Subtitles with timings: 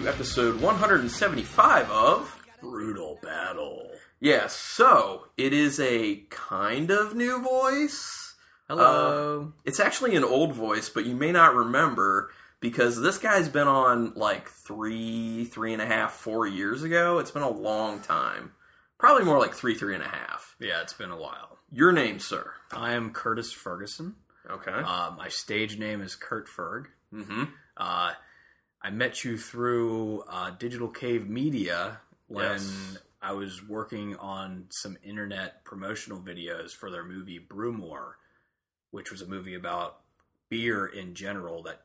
[0.00, 3.90] to episode 175 of Brutal battle.
[4.18, 4.54] Yes.
[4.56, 8.34] So it is a kind of new voice.
[8.68, 9.52] Hello.
[9.64, 12.30] It's actually an old voice, but you may not remember
[12.60, 17.18] because this guy's been on like three, three and a half, four years ago.
[17.18, 18.52] It's been a long time.
[18.96, 20.56] Probably more like three, three and a half.
[20.60, 21.58] yeah, it's been a while.
[21.72, 22.52] Your name, sir.
[22.72, 24.14] I am Curtis Ferguson.
[24.48, 24.72] Okay.
[24.72, 26.86] Uh, my stage name is Kurt Ferg.
[27.12, 27.44] mm-hmm.
[27.76, 28.12] Uh,
[28.82, 32.98] I met you through uh, Digital Cave Media when Yes.
[33.22, 38.12] I was working on some internet promotional videos for their movie Brewmore,
[38.90, 39.98] which was a movie about
[40.48, 41.82] beer in general that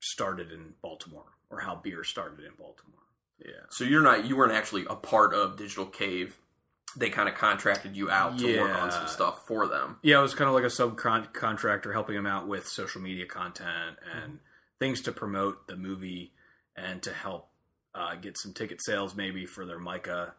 [0.00, 2.94] started in Baltimore, or how beer started in Baltimore.
[3.44, 3.66] Yeah.
[3.70, 6.36] So you're not, you weren't actually a part of Digital Cave.
[6.96, 9.98] They kind of contracted you out to work on some stuff for them.
[10.02, 13.98] Yeah, I was kind of like a subcontractor helping them out with social media content
[14.22, 14.38] and
[14.80, 16.32] things to promote the movie
[16.84, 17.48] and to help
[17.94, 20.34] uh, get some ticket sales maybe for their Micah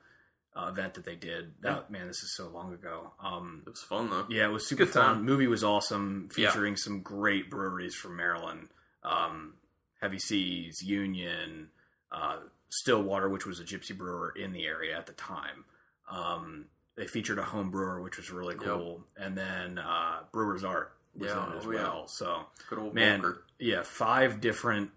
[0.55, 1.53] uh, event that they did.
[1.61, 3.11] That man, this is so long ago.
[3.23, 4.25] Um, It was fun though.
[4.29, 5.15] yeah, it was super Good fun.
[5.15, 5.25] time.
[5.25, 6.49] Movie was awesome, Yeah.
[6.51, 8.69] featuring some great breweries from Maryland.
[9.03, 9.55] Um,
[10.01, 11.69] Heavy Seas, Union,
[12.11, 12.37] uh,
[12.69, 15.65] Stillwater, which was a gypsy brewer in the area at the time.
[16.09, 18.63] Um, they featured a home brewer, which was really Yep.
[18.63, 21.83] cool, and then uh, Brewer's Art was Yeah, in as oh, yeah.
[21.83, 22.07] well.
[22.07, 23.43] So, Good old man, Volker.
[23.59, 24.91] yeah, five different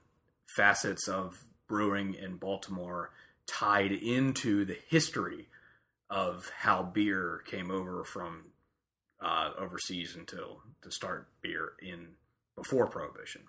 [0.56, 3.10] facets of brewing in Baltimore
[3.46, 5.48] tied into the history
[6.10, 8.44] of how beer came over from
[9.24, 12.08] uh, overseas until to start beer in
[12.56, 13.42] before prohibition.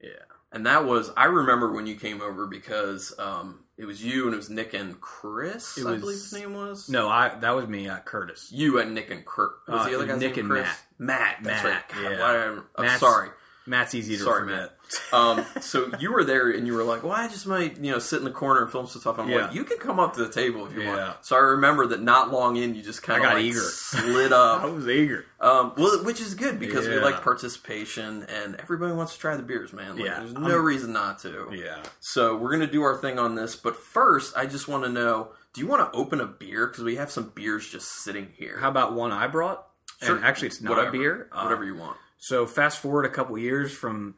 [0.00, 0.10] Yeah,
[0.52, 4.32] And that was I remember when you came over because um, it was you and
[4.34, 5.76] it was Nick and Chris.
[5.84, 6.88] I was- believe his name was.
[6.88, 8.48] no, I that was me, uh, Curtis.
[8.52, 9.50] you and Nick and Kurt.
[9.66, 10.68] Was Uh, the other guy's Nick and Chris?
[10.68, 10.78] Matt.
[11.00, 11.36] Matt.
[11.42, 12.02] That's Matt, right.
[12.04, 12.20] God, yeah.
[12.20, 13.30] why am- I'm sorry.
[13.68, 14.72] Matt's easy to Sorry, forget.
[15.12, 17.98] Um, so you were there and you were like, "Well, I just might, you know,
[17.98, 19.42] sit in the corner and film some stuff." I'm Yeah.
[19.46, 20.96] like, "You can come up to the table if you Yeah.
[20.96, 23.60] want." So I remember that not long in, you just kind of got like eager.
[23.60, 24.62] slid up.
[24.64, 25.26] I was eager.
[25.40, 29.42] Um, well, which is good because we like participation and everybody wants to try the
[29.42, 29.96] beers, man.
[29.96, 31.48] Like, Yeah, there's I'm- no reason not to.
[31.52, 31.82] Yeah.
[32.00, 35.32] So we're gonna do our thing on this, but first, I just want to know:
[35.54, 36.66] Do you want to open a beer?
[36.66, 38.58] Because we have some beers just sitting here.
[38.60, 39.66] How about one I brought?
[40.02, 40.14] Sure.
[40.16, 40.88] And actually, it's not Whatever.
[40.88, 41.28] a beer.
[41.32, 41.96] Uh, Whatever you want.
[42.18, 44.16] So fast forward a couple years from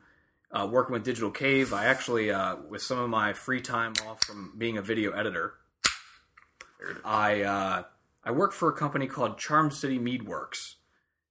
[0.50, 4.24] uh, working with Digital Cave, I actually, uh, with some of my free time off
[4.24, 5.54] from being a video editor,
[7.04, 7.82] I uh,
[8.24, 10.76] I work for a company called Charm City Mead Works,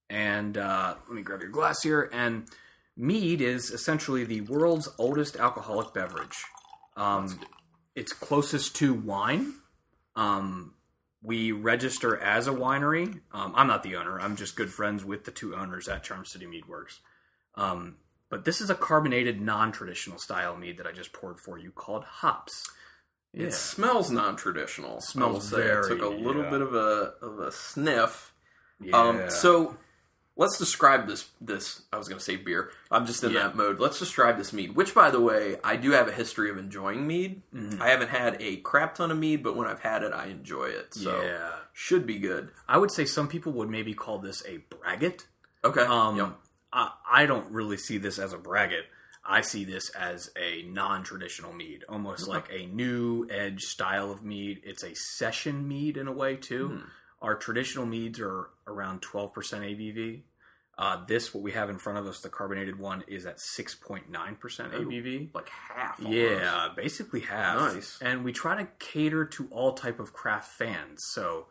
[0.09, 2.09] and uh, let me grab your glass here.
[2.13, 2.47] And
[2.96, 6.38] mead is essentially the world's oldest alcoholic beverage.
[6.96, 7.40] Um,
[7.96, 9.53] it's closest to wine.
[10.16, 10.75] Um,
[11.22, 13.22] we register as a winery.
[13.31, 14.19] Um, I'm not the owner.
[14.19, 17.02] I'm just good friends with the two owners at Charm City Mead Works.
[17.56, 17.97] Um,
[18.30, 22.03] but this is a carbonated, non-traditional style mead that I just poured for you called
[22.03, 22.69] hops.
[23.34, 23.47] Yeah.
[23.47, 25.02] It smells non-traditional.
[25.02, 25.68] Smells I will say.
[25.68, 26.50] very, I took a little yeah.
[26.50, 28.34] bit of a of a sniff.
[28.80, 28.97] yeah.
[28.97, 29.78] Um, so
[30.40, 31.30] let's describe this.
[31.40, 32.72] This I was going to say beer.
[32.90, 33.44] I'm just in Yeah.
[33.44, 33.80] that mode.
[33.80, 34.76] Let's describe this mead.
[34.76, 37.42] Which, by the way, I do have a history of enjoying mead.
[37.54, 37.80] Mhm.
[37.80, 40.66] I haven't had a crap ton of mead, but when I've had it, I enjoy
[40.66, 40.94] it.
[40.96, 42.52] So yeah, should be good.
[42.68, 45.26] I would say some people would maybe call this a braggot.
[45.64, 45.82] Okay.
[45.82, 46.40] Um, Yep.
[46.72, 48.84] I, I don't really see this as a braggot.
[49.26, 52.32] I see this as a non-traditional mead, almost Okay.
[52.32, 54.62] like a new edge style of mead.
[54.64, 56.68] It's a session mead in a way too.
[56.70, 56.80] Hmm.
[57.22, 60.22] Our traditional meads are around 12% ABV.
[60.80, 64.06] Uh, this, what we have in front of us, the carbonated one, is at 6.9%
[64.40, 65.34] ABV.
[65.34, 66.00] Like half.
[66.00, 66.16] almost.
[66.18, 67.74] Yeah, basically half.
[67.76, 68.00] Nice.
[68.02, 71.02] And we try to cater to all type of craft fans.
[71.12, 71.48] So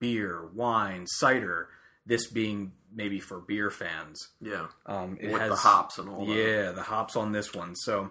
[0.00, 1.68] beer, wine, cider.
[2.06, 4.30] This being maybe for beer fans.
[4.40, 4.66] Yeah.
[4.86, 6.34] Um, it With has the hops and all that.
[6.34, 7.76] Yeah, the hops on this one.
[7.76, 8.10] So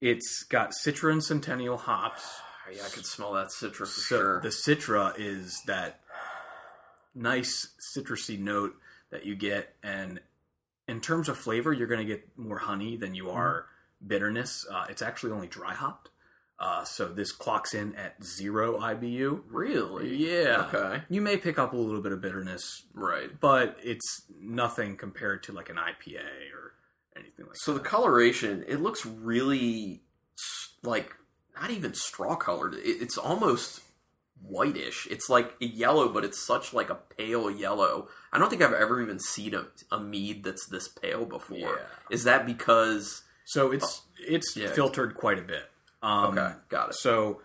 [0.00, 2.22] it's got Citra and Centennial hops.
[2.74, 4.40] Yeah, I can smell that citrus for So sure.
[4.40, 6.00] the Citra is that
[7.14, 8.74] nice citrusy note
[9.14, 10.20] that you get, and
[10.86, 13.66] in terms of flavor, you're going to get more honey than you are
[14.06, 14.66] bitterness.
[14.70, 16.10] Uh, it's actually only dry hopped,
[16.58, 19.42] uh, so this clocks in at zero IBU.
[19.48, 20.14] really?
[20.16, 20.68] Yeah.
[20.72, 21.02] Okay.
[21.08, 23.30] You may pick up a little bit of bitterness, Right.
[23.40, 26.20] but it's nothing compared to like an IPA
[26.54, 26.74] or
[27.16, 27.60] anything like that.
[27.60, 30.02] So the coloration, it looks really
[30.82, 31.14] like
[31.58, 32.74] not even straw colored.
[32.74, 33.80] It, it's almost
[34.46, 35.06] whitish.
[35.10, 38.08] It's like a yellow, but it's such like a pale yellow.
[38.32, 41.58] I don't think I've ever even seen a, a mead that's this pale before.
[41.58, 41.76] Yeah.
[42.10, 43.22] Is that because?
[43.46, 44.72] So it's it's Yeah.
[44.72, 45.70] filtered quite a bit.
[46.02, 46.94] Um, Okay, got it.
[46.96, 47.40] So,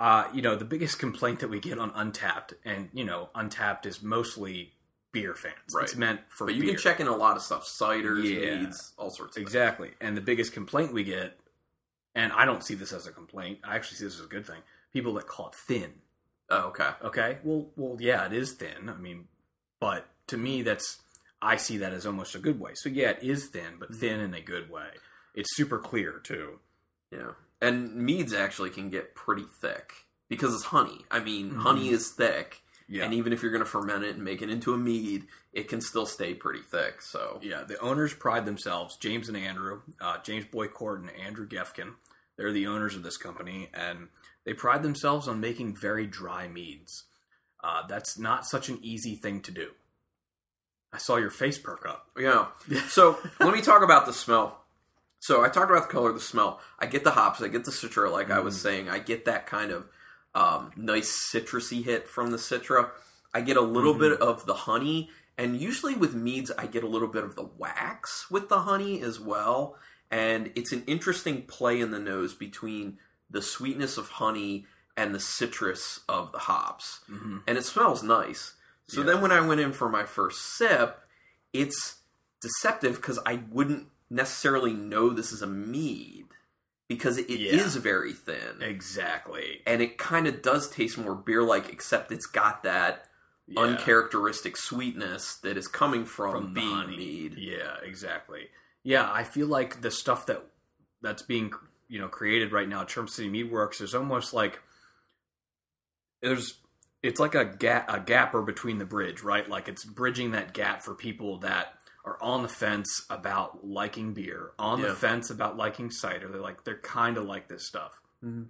[0.00, 3.86] uh, you know, the biggest complaint that we get on Untappd, and you know, Untappd
[3.86, 4.74] is mostly
[5.10, 5.54] beer fans.
[5.74, 5.84] Right.
[5.84, 6.74] It's meant for But you beer.
[6.74, 8.60] can check in a lot of stuff: ciders, Yeah.
[8.60, 9.48] meads, all sorts of things.
[9.48, 9.92] exactly.
[10.00, 11.38] And the biggest complaint we get,
[12.14, 13.60] and I don't see this as a complaint.
[13.64, 14.62] I actually see this as a good thing.
[14.92, 15.94] People that call it thin.
[16.50, 16.90] Oh, okay.
[17.04, 18.88] Okay, well, well, yeah, it is thin.
[18.88, 19.28] I mean,
[19.80, 20.98] but to me, that's
[21.42, 22.72] I see that as almost a good way.
[22.74, 24.88] So yeah, it is thin, but thin in a good way.
[25.34, 26.58] It's super clear too.
[27.12, 27.32] Yeah.
[27.60, 29.92] And meads actually can get pretty thick
[30.28, 31.04] because it's honey.
[31.10, 31.56] I mean, Mhm.
[31.58, 34.48] honey is thick, Yeah, and even if you're going to ferment it and make it
[34.48, 37.02] into a mead, it can still stay pretty thick.
[37.02, 41.96] So, Yeah, the owners pride themselves, James and Andrew, uh, James Boicourt and Andrew Geffken.
[42.36, 44.08] They're the owners of this company, and
[44.48, 47.04] they pride themselves on making very dry meads.
[47.62, 49.68] Uh, that's not such an easy thing to do.
[50.90, 52.06] I saw your face perk up.
[52.18, 52.46] yeah.
[52.88, 54.64] So, let me talk about the smell.
[55.20, 56.60] So, I talked about the color, the smell.
[56.78, 58.62] I get the hops, I get the citra, like I was Mm.
[58.62, 58.88] saying.
[58.88, 59.84] I get that kind of
[60.34, 62.90] um, nice citrusy hit from the citra.
[63.34, 63.98] I get a little Mhm.
[64.00, 67.44] bit of the honey, and usually with meads, I get a little bit of the
[67.44, 69.76] wax with the honey as well.
[70.10, 72.98] And it's an interesting play in the nose between
[73.30, 74.66] the sweetness of honey
[74.96, 77.00] and the citrus of the hops.
[77.10, 77.38] Mm-hmm.
[77.46, 78.54] And it smells nice.
[78.86, 79.06] So Yeah.
[79.06, 80.98] then when I went in for my first sip,
[81.52, 81.96] it's
[82.40, 86.26] deceptive because I wouldn't necessarily know this is a mead
[86.88, 87.82] because it is Yeah.
[87.82, 89.62] very thin Exactly.
[89.66, 93.08] and it kind of does taste more beer like, except it's got that
[93.46, 93.60] Yeah.
[93.60, 96.96] uncharacteristic sweetness that is coming from, From being honey.
[96.96, 97.34] mead.
[97.38, 98.48] Yeah, exactly.
[98.82, 100.44] Yeah, I feel like the stuff that
[101.02, 101.52] that's being
[101.88, 104.60] you know created right now at Charm City Mead Works is almost like
[106.22, 106.54] there's
[107.02, 109.48] it's like a gap a gapper between the bridge, right?
[109.48, 111.74] Like it's bridging that gap for people that
[112.04, 114.88] are on the fence about liking beer, on Yeah.
[114.88, 116.28] the fence about liking cider.
[116.28, 118.00] They're like they're kind of like this stuff.
[118.24, 118.48] Mhm.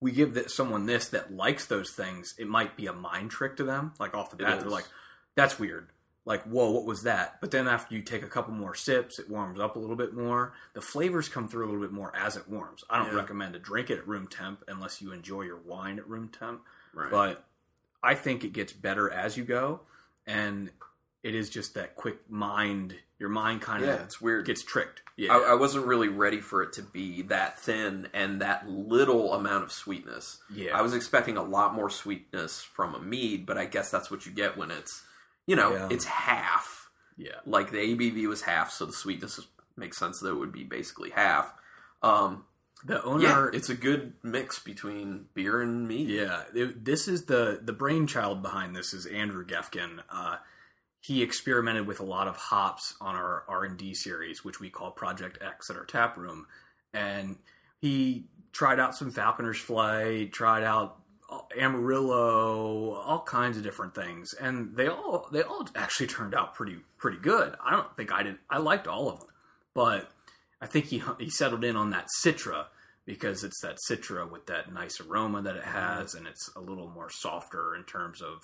[0.00, 3.56] We give that someone this that likes those things, it might be a mind trick
[3.58, 3.92] to them.
[3.98, 4.88] Like off the bat, they're like,
[5.36, 5.90] "That's weird."
[6.30, 7.40] Like, whoa, what was that?
[7.40, 10.14] But then after you take a couple more sips, it warms up a little bit
[10.14, 10.52] more.
[10.74, 12.84] The flavors come through a little bit more as it warms.
[12.88, 13.18] I don't Yeah.
[13.18, 16.62] recommend to drink it at room temp unless you enjoy your wine at room temp.
[16.94, 17.10] Right.
[17.10, 17.44] But
[18.00, 19.80] I think it gets better as you go,
[20.24, 20.70] and
[21.24, 22.94] it is just that quick mind.
[23.18, 24.46] Your mind kind of yeah, it's weird.
[24.46, 25.02] gets tricked.
[25.16, 29.34] Yeah, I, I wasn't really ready for it to be that thin and that little
[29.34, 30.38] amount of sweetness.
[30.48, 30.78] yeah.
[30.78, 34.24] I was expecting a lot more sweetness from a mead, but I guess that's what
[34.26, 35.02] you get when it's,
[35.46, 35.88] you know, Yeah.
[35.90, 36.90] it's half.
[37.16, 37.40] yeah.
[37.44, 39.46] Like the ABV was half, so the sweetness is,
[39.76, 41.52] makes sense that it would be basically half.
[42.02, 42.44] Um,
[42.84, 46.08] The owner, yeah, it's a good mix between beer and mead.
[46.08, 50.02] Yeah, it- this is the the brainchild behind this is Andrew Geffken.
[50.08, 50.38] Uh,
[51.02, 54.70] he experimented with a lot of hops on our R and D series, which we
[54.70, 56.46] call Project X at our tap room,
[56.94, 57.38] and
[57.80, 60.99] he tried out some Falconer's Flight, tried out
[61.58, 66.78] Amarillo, all kinds of different things, and they all they all actually turned out pretty
[66.98, 67.54] pretty good.
[67.64, 68.36] I don't think I did.
[68.48, 69.28] I liked all of them,
[69.74, 70.10] but
[70.60, 72.66] I think he he settled in on that Citra
[73.06, 76.88] because it's that Citra with that nice aroma that it has, and it's a little
[76.88, 78.42] more softer in terms of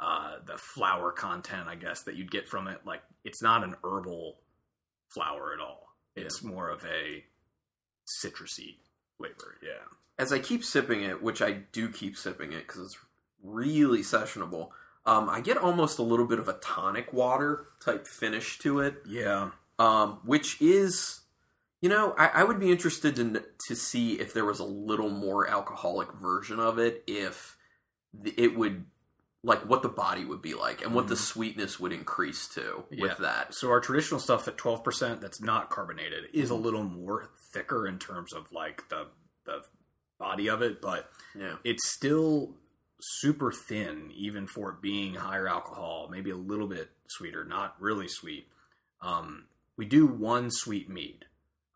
[0.00, 2.80] uh, the flower content, I guess, that you'd get from it.
[2.84, 4.38] Like it's not an herbal
[5.08, 5.88] flower at all.
[6.16, 7.24] It's more of a
[8.24, 8.76] citrusy
[9.22, 9.58] flavor.
[9.62, 9.86] Yeah.
[10.18, 12.98] As I keep sipping it, which I do keep sipping it because it's
[13.42, 14.70] really sessionable,
[15.06, 19.02] um, I get almost a little bit of a tonic water type finish to it.
[19.06, 19.50] Yeah.
[19.78, 21.22] um, which is,
[21.80, 25.10] you know, I, I would be interested to to see if there was a little
[25.10, 27.56] more alcoholic version of it, if
[28.36, 28.84] it would
[29.44, 33.02] like what the body would be like and what the sweetness would increase to Yeah.
[33.02, 33.54] with that.
[33.54, 37.86] So our traditional stuff at twelve percent that's not carbonated is a little more thicker
[37.86, 39.08] in terms of like the
[39.44, 39.62] the
[40.18, 42.54] body of it, but Yeah, it's still
[43.00, 48.06] super thin, even for it being higher alcohol, maybe a little bit sweeter, not really
[48.06, 48.46] sweet.
[49.00, 49.46] Um,
[49.76, 51.24] we do one sweet mead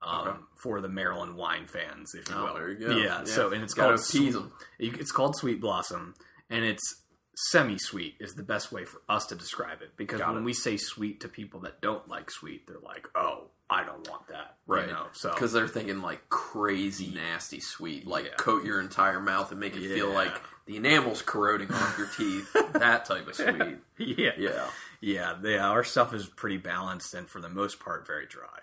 [0.03, 0.39] um, Okay.
[0.63, 2.55] for the Maryland wine fans, if you Oh, will.
[2.55, 2.97] there you go.
[2.97, 3.25] Yeah, Yeah.
[3.25, 4.53] so and it's gotta called tease them.
[4.79, 6.15] It's called Sweet Blossom,
[6.49, 7.03] and it's
[7.37, 10.47] semi-sweet is the best way for us to describe it because Got when it.
[10.47, 14.27] we say sweet to people that don't like sweet, they're like, "Oh, I don't want
[14.29, 14.87] that." Right.
[14.89, 15.07] You know?
[15.13, 18.35] So Because they're thinking like crazy nasty sweet, like Yeah.
[18.37, 20.35] coat your entire mouth and make it feel like
[20.67, 22.53] the enamel's corroding off your teeth.
[22.73, 23.79] that type of sweet.
[23.99, 24.71] yeah, Yeah.
[25.01, 25.69] yeah, yeah.
[25.69, 28.61] Our stuff is pretty balanced and for the most part very dry.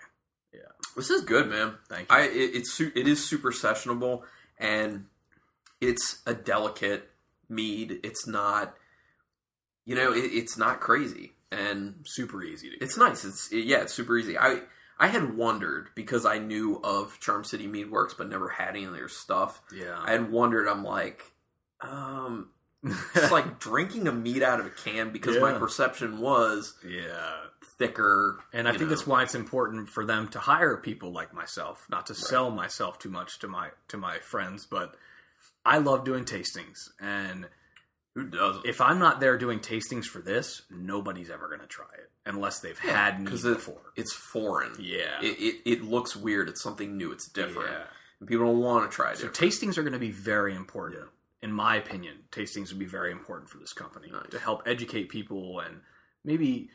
[0.52, 0.60] Yeah.
[0.96, 1.76] This is good, man.
[1.88, 2.16] Thank you.
[2.16, 4.22] I it, it's it is super sessionable
[4.58, 5.06] and
[5.80, 7.10] it's a delicate
[7.48, 8.00] mead.
[8.02, 8.74] It's not,
[9.84, 12.76] you know, it, it's not crazy and Super easy to.
[12.82, 13.24] it's nice.
[13.24, 14.38] It's yeah, it's super easy.
[14.38, 14.60] I
[14.98, 18.84] I had wondered because I knew of Charm City Mead Works but never had any
[18.84, 19.62] of their stuff.
[19.74, 20.68] yeah, I had wondered.
[20.68, 21.22] I'm like,
[21.80, 22.50] um,
[22.82, 27.32] it's like drinking a meat out of a can because my perception was yeah.
[27.78, 28.40] thicker.
[28.52, 28.88] And I think know.
[28.90, 32.98] that's why it's important for them to hire people like myself, not to sell myself
[32.98, 34.96] too much to my to my friends, but
[35.64, 37.46] I love doing tastings and
[38.14, 41.86] who doesn't if I'm not there doing tastings for this, nobody's ever going to try
[41.98, 43.92] it unless they've had me it, before.
[43.96, 44.72] it's foreign.
[44.78, 45.20] Yeah.
[45.20, 46.48] it, it it looks weird.
[46.48, 47.12] It's something new.
[47.12, 47.84] It's different, Yeah.
[48.20, 49.18] and people don't want to try it.
[49.18, 51.02] So tastings are going to be very important.
[51.02, 51.08] Yeah.
[51.48, 54.30] In my opinion, tastings would be very important for this company Nice.
[54.30, 55.80] to help educate people and
[56.24, 56.70] maybe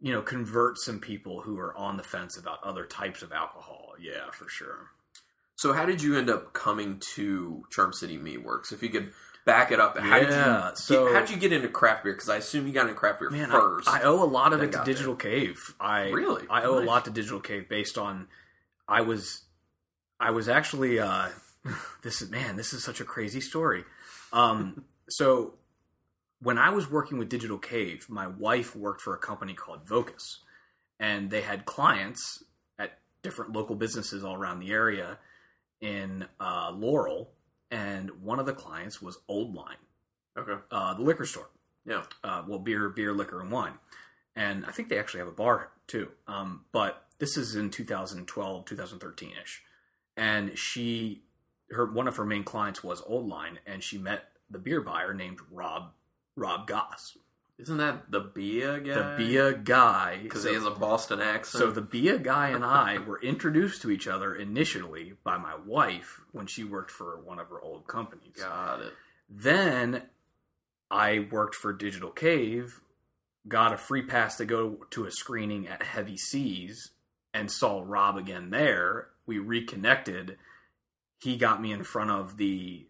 [0.00, 3.94] you know convert some people who are on the fence about other types of alcohol.
[4.00, 4.90] Yeah, for sure.
[5.62, 8.72] So how did you end up coming to Charm City Mead Works?
[8.72, 9.12] If you could
[9.46, 12.02] back it up, how did Yeah, you so- get, how did you get into craft
[12.02, 12.14] beer?
[12.14, 13.88] Because I assume you got into craft beer Man, first.
[13.88, 15.72] I, I owe a lot of it to Digital Cave.
[15.78, 16.46] I Really?
[16.50, 16.82] I owe Nice.
[16.82, 18.26] a lot to Digital Cave based on
[18.88, 19.42] I was
[20.18, 21.28] I was actually uh
[22.02, 23.84] this is man, this is such a crazy story.
[24.32, 25.54] Um so
[26.40, 30.40] when I was working with Digital Cave, my wife worked for a company called Vocus
[30.98, 32.42] and they had clients
[32.80, 35.18] at different local businesses all around the area
[35.82, 37.30] in uh, Laurel
[37.70, 39.76] and one of the clients was Old Line,
[40.38, 41.50] okay, uh, the liquor store
[41.84, 43.74] yeah, uh, well, beer, beer, liquor, and wine.
[44.36, 46.10] And I think they actually have a bar too.
[46.26, 49.62] Um, but this is in 2012, 2013 ish.
[50.16, 51.22] And she,
[51.70, 55.14] her one of her main clients was Old Line, and she met the beer buyer
[55.14, 55.92] named Rob
[56.36, 57.16] Rob Goss,
[57.62, 58.94] isn't that the Bia guy?
[58.94, 60.18] the beer guy.
[60.22, 61.60] because So- he has a Boston accent.
[61.62, 66.20] so the Bia guy and I were introduced to each other initially by my wife
[66.32, 68.36] when she worked for one of her old companies.
[68.36, 68.92] got it.
[69.28, 70.02] Then
[70.90, 72.80] I worked for Digital Cave,
[73.48, 76.90] got a free pass to go to a screening at Heavy Seas,
[77.34, 79.08] and saw Rob again there.
[79.24, 80.36] We reconnected.
[81.18, 82.86] He got me in front of the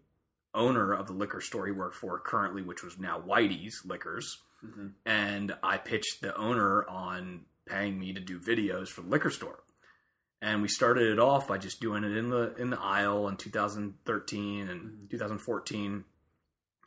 [0.53, 4.42] owner of the liquor store he worked for currently, which was now Whitey's Liquors.
[4.63, 4.93] Mhm.
[5.05, 9.63] And I pitched the owner on paying me to do videos for the liquor store.
[10.41, 13.37] And we started it off by just doing it in the in the aisle in
[13.37, 16.05] 2013 and 2014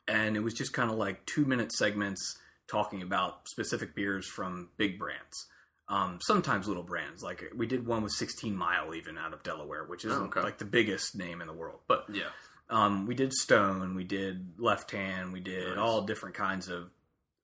[0.08, 4.68] and it was just kind of like two minute segments talking about specific beers from
[4.76, 5.46] big brands
[5.88, 9.84] um, sometimes little brands like we did one with 16 mile even out of delaware
[9.84, 10.42] which is Oh, okay.
[10.42, 12.28] like the biggest name in the world but Yeah,
[12.68, 15.78] um, we did stone we did left hand we did Nice.
[15.78, 16.90] all different kinds of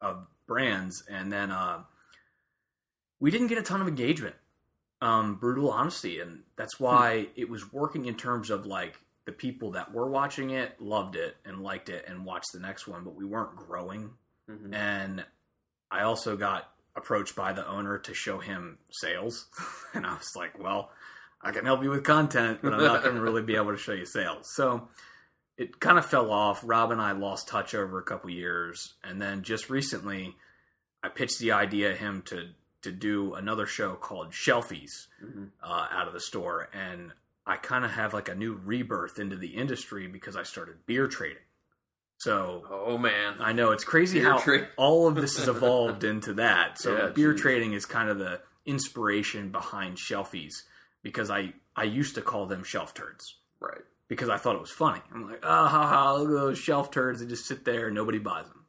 [0.02, 1.78] of brands and then uh,
[3.20, 4.34] we didn't get a ton of engagement
[5.00, 9.70] um, brutal honesty and that's why it was working in terms of like the people
[9.72, 13.14] that were watching it loved it and liked it and watched the next one but
[13.14, 14.10] we weren't growing
[14.50, 14.74] Mhm.
[14.74, 15.24] and
[15.90, 19.46] I also got approached by the owner to show him sales,
[19.94, 20.90] and I was like, "Well,
[21.40, 23.76] I can help you with content, but I'm not going to really be able to
[23.78, 24.88] show you sales." So
[25.56, 26.62] it kind of fell off.
[26.64, 30.36] Rob and I lost touch over a couple years, and then just recently,
[31.02, 32.50] I pitched the idea to him to
[32.82, 35.50] to do another show called Shelfies Mhm.
[35.62, 37.12] uh, out of the store, and
[37.46, 41.06] I kind of have like a new rebirth into the industry because I started beer
[41.06, 41.42] trading.
[42.18, 46.04] So Oh man, I know it's crazy Beer how tra- all of this has evolved
[46.04, 46.78] into that.
[46.80, 47.42] So Yeah, beer geez.
[47.42, 50.62] trading is kind of the inspiration behind shelfies
[51.02, 53.84] because I I used to call them shelf turds right?
[54.12, 55.00] Because I thought it was funny.
[55.14, 57.20] I'm like, oh, ha, ha, look at those shelf turds.
[57.20, 58.66] They just sit there and nobody buys them.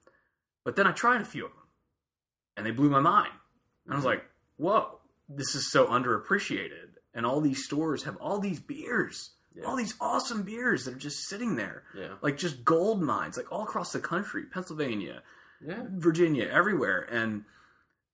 [0.63, 1.67] But then I tried a few of them
[2.55, 3.33] and they blew my mind.
[3.83, 4.23] And I was like,
[4.55, 6.91] whoa, this is so underappreciated.
[7.13, 9.65] And all these stores have all these beers, Yeah.
[9.65, 13.51] all these awesome beers that are just sitting there Yeah, like just gold mines, like
[13.51, 15.23] all across the country, Pennsylvania,
[15.61, 15.83] yeah.
[15.89, 17.01] Virginia, everywhere.
[17.11, 17.43] And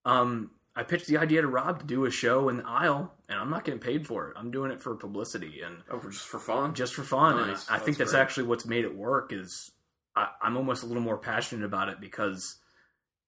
[0.04, 3.38] um, I pitched the idea to Rob to do a show in the aisle, and
[3.40, 4.36] I'm not getting paid for it.
[4.38, 6.74] I'm doing it for publicity and Oh, for just for fun.
[6.74, 7.38] just for fun.
[7.40, 7.70] And Nice.
[7.70, 9.34] I think That's that's actually what's made it work.
[9.34, 9.72] Is
[10.16, 12.58] I, I'm almost a little more passionate about it because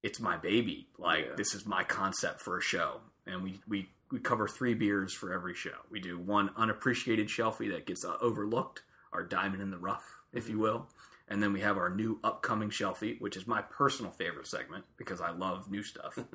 [0.02, 0.88] it's my baby.
[0.98, 1.34] Like Yeah.
[1.36, 5.32] this is my concept for a show, and we we we cover three beers for
[5.32, 5.76] every show.
[5.90, 8.82] We do one unappreciated shelfie that gets uh, overlooked,
[9.12, 10.52] our diamond in the rough, if Mm-hmm.
[10.52, 10.88] you will.
[11.28, 15.20] And then we have our new upcoming shelfie, which is my personal favorite segment because
[15.20, 16.18] I love new stuff.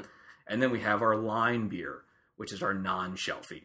[0.50, 2.04] and then we have our line beer,
[2.36, 3.64] which is our non shelfie.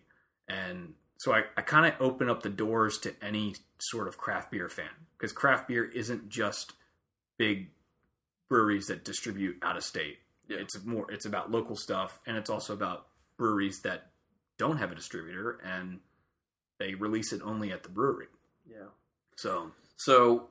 [0.49, 4.51] And so I, I kind of open up the doors to any sort of craft
[4.51, 6.73] beer fan because craft beer isn't just
[7.39, 7.71] big
[8.49, 10.19] breweries that distribute out of state.
[10.49, 10.59] Yeah.
[10.59, 13.07] It's more it's about local stuff and it's also about
[13.39, 14.11] breweries that
[14.59, 16.01] don't have a distributor and
[16.79, 18.27] they release it only at the brewery.
[18.69, 18.89] Yeah.
[19.37, 20.49] So So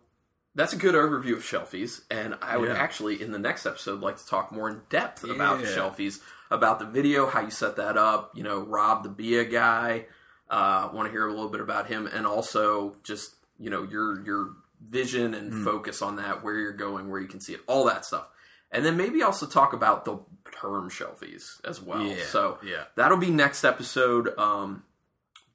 [0.55, 2.75] that's a good overview of shelfies, and I would Yeah.
[2.75, 5.67] actually, in the next episode, like to talk more in depth about Yeah.
[5.67, 8.31] shelfies, about the video, how you set that up.
[8.35, 10.07] You know, Rob the Bia guy.
[10.49, 14.21] Uh, want to hear a little bit about him, and also just you know your
[14.25, 14.49] your
[14.81, 15.63] vision and Hmm.
[15.63, 18.27] focus on that, where you're going, where you can see it, all that stuff.
[18.71, 20.19] And then maybe also talk about the
[20.51, 22.01] term shelfies as well.
[22.01, 22.85] Yeah, So yeah.
[22.95, 24.37] that'll be next episode.
[24.37, 24.83] Um,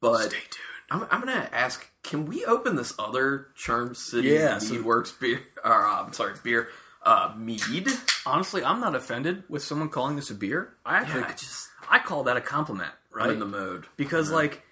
[0.00, 0.56] but Stay tuned.
[0.90, 5.40] I'm, I'm gonna ask: Can we open this other Charm City Yeah, so- Meadworks beer?
[5.64, 6.68] Or uh, I'm sorry, beer
[7.02, 7.88] uh, mead.
[8.24, 10.74] Honestly, I'm not offended with someone calling this a beer.
[10.84, 13.30] I actually, Yeah, I just I call that a compliment, I'm right?
[13.30, 13.86] in the mode.
[13.96, 14.62] because like,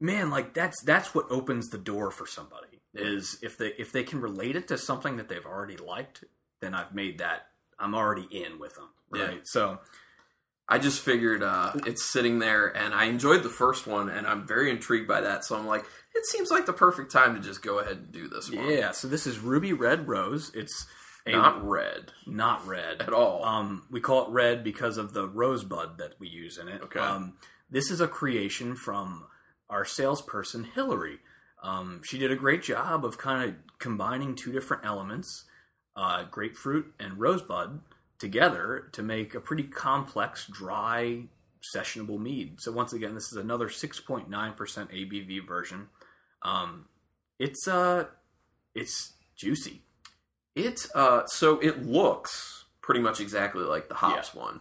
[0.00, 2.80] man, like that's that's what opens the door for somebody.
[2.94, 6.22] Is if they if they can relate it to something that they've already liked,
[6.60, 7.48] then I've made that.
[7.78, 9.22] I'm already in with them, Yeah.
[9.24, 9.40] right?
[9.48, 9.80] So
[10.68, 14.46] I just figured uh, it's sitting there, and I enjoyed the first one, and I'm
[14.46, 15.44] very intrigued by that.
[15.44, 15.84] So I'm like,
[16.14, 18.68] it seems like the perfect time to just go ahead and do this one.
[18.70, 20.50] yeah, so this is Ruby Red Rose.
[20.54, 20.86] It's
[21.26, 23.44] a, Not red not red at all.
[23.44, 26.82] Um, we call it red because of the rosebud that we use in it.
[26.82, 27.00] Okay.
[27.00, 27.34] Um,
[27.70, 29.26] this is a creation from
[29.70, 31.18] our salesperson Hillary.
[31.62, 35.44] Um, she did a great job of kind of combining two different elements,
[35.96, 37.80] uh, grapefruit and rosebud,
[38.18, 41.24] together to make a pretty complex, dry,
[41.74, 42.60] sessionable mead.
[42.60, 45.88] So once again, this is another 6.9% ABV version.
[46.44, 46.86] Um,
[47.38, 48.04] it's uh,
[48.74, 49.82] it's juicy.
[50.54, 54.60] It uh, so it looks pretty much exactly like the hops one.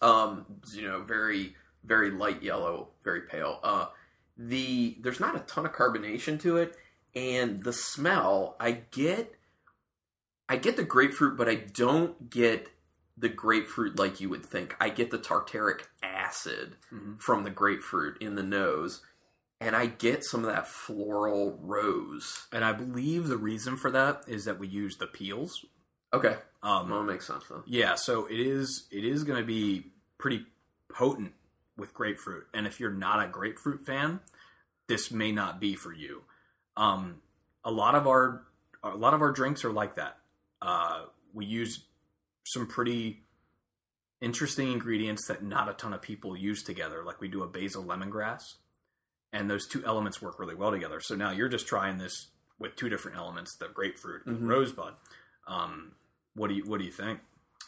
[0.00, 3.60] Um, you know, very very light yellow, very pale.
[3.62, 3.86] Uh,
[4.36, 6.76] the there's not a ton of carbonation to it,
[7.14, 9.34] and the smell I get.
[10.48, 12.68] I get the grapefruit, but I don't get
[13.16, 14.76] the grapefruit like you would think.
[14.80, 17.20] I get the tartaric acid Mhm.
[17.22, 19.00] from the grapefruit in the nose,
[19.62, 22.46] and I get some of that floral rose.
[22.52, 25.64] And I believe the reason for that is that we use the peels.
[26.14, 27.62] Okay, Um, well, that makes sense though.
[27.66, 29.86] Yeah, so it is it is going to be
[30.18, 30.44] pretty
[30.94, 31.32] potent
[31.76, 34.20] with grapefruit, and if you're not a grapefruit fan,
[34.88, 36.22] this may not be for you.
[36.76, 37.22] Um,
[37.64, 38.42] a lot of our
[38.82, 40.18] a lot of our drinks are like that.
[40.60, 41.84] Uh, we use
[42.44, 43.22] some pretty
[44.20, 47.02] interesting ingredients that not a ton of people use together.
[47.04, 48.42] Like we do a basil lemongrass,
[49.32, 51.00] and those two elements work really well together.
[51.00, 54.48] So now you're just trying this with two different elements: the grapefruit and Mhm.
[54.48, 54.94] rosebud.
[55.46, 55.92] Um,
[56.34, 57.20] what do you what do you think?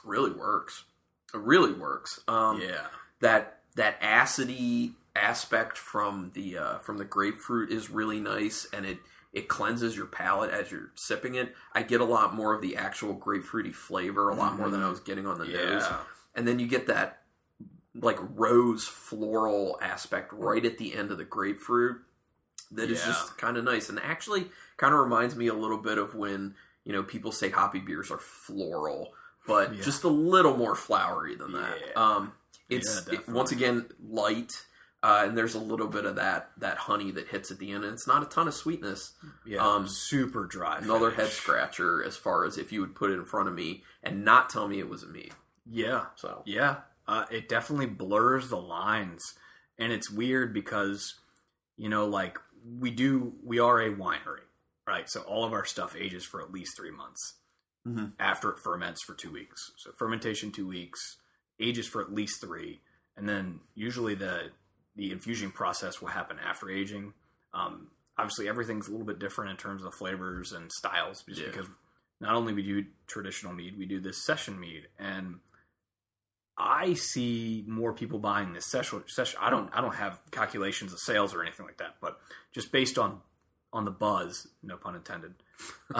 [0.05, 0.85] really works.
[1.33, 2.20] It really works.
[2.29, 2.88] Um, yeah.
[3.20, 8.98] That that acidy aspect from the uh, from the grapefruit is really nice, and it
[9.33, 11.57] it cleanses your palate as you're sipping it.
[11.72, 14.88] I get a lot more of the actual grapefruity flavor, a lot more than I
[14.90, 15.83] was getting on the nose,
[16.35, 17.23] and then you get that
[17.94, 22.00] like rose floral aspect right at the end of the grapefruit
[22.72, 23.07] that is Yeah.
[23.07, 26.54] just kind of nice and actually kind of reminds me a little bit of when
[26.85, 29.12] you know people say hoppy beers are floral
[29.46, 29.83] but Yeah.
[29.83, 31.92] just a little more flowery than that Yeah.
[32.16, 32.33] um
[32.68, 34.66] it's it- once again light
[35.02, 37.85] uh, and there's a little bit of that that honey that hits at the end
[37.85, 39.12] and it's not a ton of sweetness
[39.44, 39.59] Yeah.
[39.64, 40.78] Um, super dry.
[40.78, 43.85] another head scratcher as far as if you would put it in front of me
[44.02, 45.30] and not tell me it was a me
[45.66, 46.07] Yeah.
[46.16, 46.76] so Yeah.
[47.06, 49.22] Uh, it definitely blurs the lines,
[49.78, 51.14] and it's weird because
[51.76, 52.38] you know, like
[52.78, 54.44] we do, we are a winery,
[54.86, 55.10] right?
[55.10, 57.34] So all of our stuff ages for at least three months
[57.86, 58.12] Mhm.
[58.18, 59.72] after it ferments for two weeks.
[59.78, 61.16] So fermentation two weeks,
[61.58, 62.80] ages for at least three,
[63.16, 64.52] and then usually the
[64.96, 67.12] the infusion process will happen after aging.
[67.52, 71.48] Um, obviously, everything's a little bit different in terms of flavors and styles, just Yeah.
[71.48, 71.66] because
[72.20, 75.40] not only we do traditional mead, we do this session mead, and
[76.56, 79.02] I see more people buying this session.
[79.06, 79.38] Session.
[79.42, 79.68] I don't.
[79.76, 82.20] I don't have calculations of sales or anything like that, but
[82.52, 83.20] just based on
[83.72, 85.34] on the buzz, no pun intended,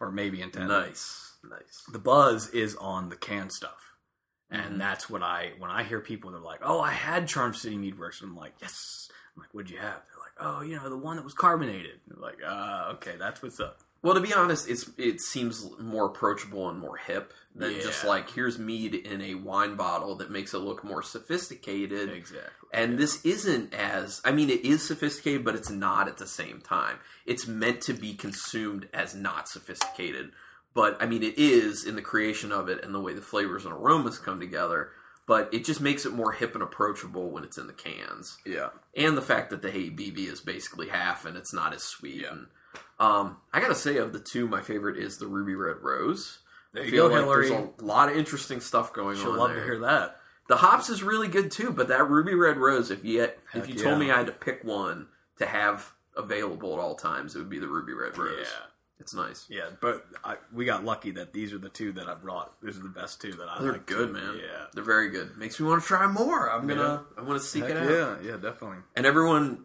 [0.00, 0.68] or maybe intended.
[0.68, 3.94] nice nice The buzz is on the canned stuff,
[4.50, 4.78] and Mhm.
[4.78, 8.20] that's what I when I hear people they're like, "Oh, I had Charm City Meadworks,"
[8.20, 10.96] and I'm like, "Yes." I'm like, "What'd you have?" They're like, "Oh, you know, the
[10.98, 14.68] one that was carbonated." They're like, "Uh, okay, that's what's up." Well, to be honest,
[14.68, 19.34] it's it seems more approachable and more hip than just like here's mead in a
[19.36, 22.10] wine bottle that makes it look more sophisticated.
[22.10, 22.68] Exactly.
[22.72, 26.60] And this isn't as I mean, it is sophisticated, but it's not at the same
[26.60, 26.98] time.
[27.24, 30.32] It's meant to be consumed as not sophisticated,
[30.74, 33.64] but I mean, it is in the creation of it and the way the flavors
[33.64, 34.90] and aromas come together.
[35.26, 38.68] But it just makes it more hip and approachable when it's in the cans Yeah.
[38.94, 42.20] and the fact that the ABV is basically half and it's not as sweet.
[42.20, 42.32] Yeah.
[42.32, 42.46] And,
[42.98, 46.38] um, I gotta say, of the two, my favorite is the Ruby Red Rose.
[46.72, 47.48] There you go, like Hillary.
[47.48, 49.60] there's a lot of interesting stuff going She'll on love there.
[49.60, 50.16] to hear that.
[50.48, 53.74] The hops is really good too, but that Ruby Red Rose, if you if you
[53.76, 53.82] yeah.
[53.82, 55.06] told me I had to pick one
[55.38, 58.38] to have available at all times, it would be the Ruby Red Rose.
[58.40, 58.66] Yeah.
[59.00, 59.46] It's nice.
[59.50, 62.54] Yeah, but I, we got lucky that these are the two that I brought.
[62.62, 64.12] These are the best two that I They're like good, too.
[64.12, 64.36] man.
[64.40, 64.66] Yeah.
[64.72, 65.36] They're very good.
[65.36, 66.48] Makes me want to try more.
[66.50, 67.90] I'm gonna I want to seek Heck it out.
[68.22, 68.78] yeah, yeah, definitely.
[68.94, 69.64] And everyone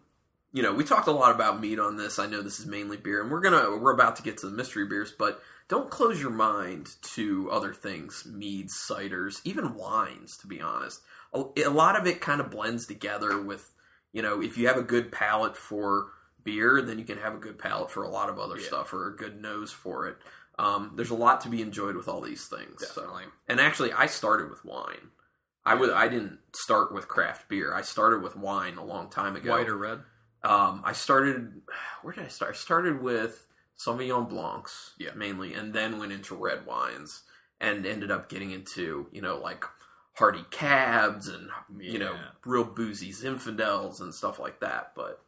[0.52, 2.18] you know, we talked a lot about meat on this.
[2.20, 4.56] I know this is mainly beer, and we're gonna we're about to get to the
[4.56, 10.38] mystery beers, but don't close your mind to other things, meads, ciders, even wines.
[10.38, 11.02] To be honest,
[11.34, 13.72] a, a lot of it kind of blends together with,
[14.12, 16.08] you know, if you have a good palate for
[16.44, 18.66] beer, then you can have a good palate for a lot of other Yeah.
[18.68, 20.18] stuff or a good nose for it.
[20.58, 22.86] Um, there's a lot to be enjoyed with all these things.
[22.88, 23.02] so.
[23.02, 23.26] Definitely.
[23.48, 25.10] And actually, I started with wine.
[25.66, 25.92] I would.
[25.92, 27.74] I didn't start with craft beer.
[27.74, 29.52] I started with wine a long time ago.
[29.52, 30.00] White or red?
[30.44, 31.62] Um, I started.
[32.02, 32.52] Where did I start?
[32.52, 33.48] I started with
[33.78, 35.12] Sauvignon Blancs, Yeah.
[35.16, 37.24] mainly, and then went into red wines,
[37.60, 39.64] and ended up getting into you know like
[40.16, 44.94] Hardy Cabs and you know real boozy Zinfandels and stuff like that.
[44.96, 45.22] But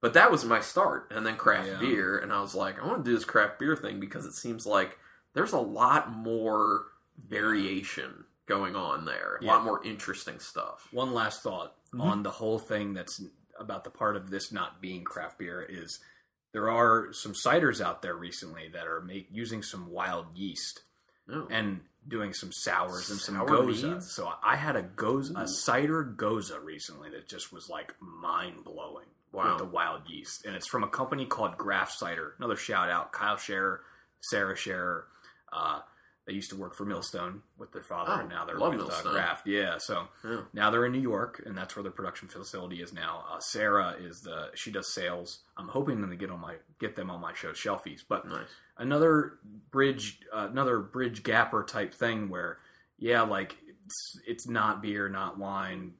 [0.00, 1.78] but that was my start, and then craft Yeah.
[1.78, 4.34] beer, and I was like, I want to do this craft beer thing because it
[4.34, 4.98] seems like
[5.34, 6.86] there's a lot more
[7.28, 9.52] variation going on there, a Yeah.
[9.54, 10.88] lot more interesting stuff.
[10.92, 12.00] One last thought Mhm.
[12.02, 13.22] on the whole thing that's
[13.58, 16.00] about the part of this not being craft beer is
[16.52, 20.82] there are some ciders out there recently that are make, using some wild yeast
[21.28, 21.48] Oh.
[21.50, 23.82] and doing some sours and some Sour gose.
[23.82, 24.12] meads?
[24.12, 25.38] So I had a gose, Ooh.
[25.40, 29.52] a cider gose recently that just was like mind blowing Wow.
[29.52, 32.34] with the wild yeast, and it's from a company called Graft Cider.
[32.38, 33.80] Another shout out, Kyle Scherer,
[34.20, 35.08] Sarah Scherer.
[35.50, 35.80] Uh,
[36.26, 38.76] they used to work for Millstone with their father, Oh, and now they're with uh,
[38.76, 39.12] Millstone.
[39.12, 39.46] Graft.
[39.46, 40.40] Yeah, so Yeah.
[40.54, 43.24] now they're in New York, and that's where their production facility is now.
[43.30, 45.40] Uh, Sarah is the she does sales.
[45.56, 48.46] I'm hoping them to get on my get them on my show Shelfies, but Nice.
[48.78, 49.38] another
[49.70, 52.58] bridge uh, another bridge gapper type thing where
[52.98, 55.92] yeah like it's, it's not beer not wine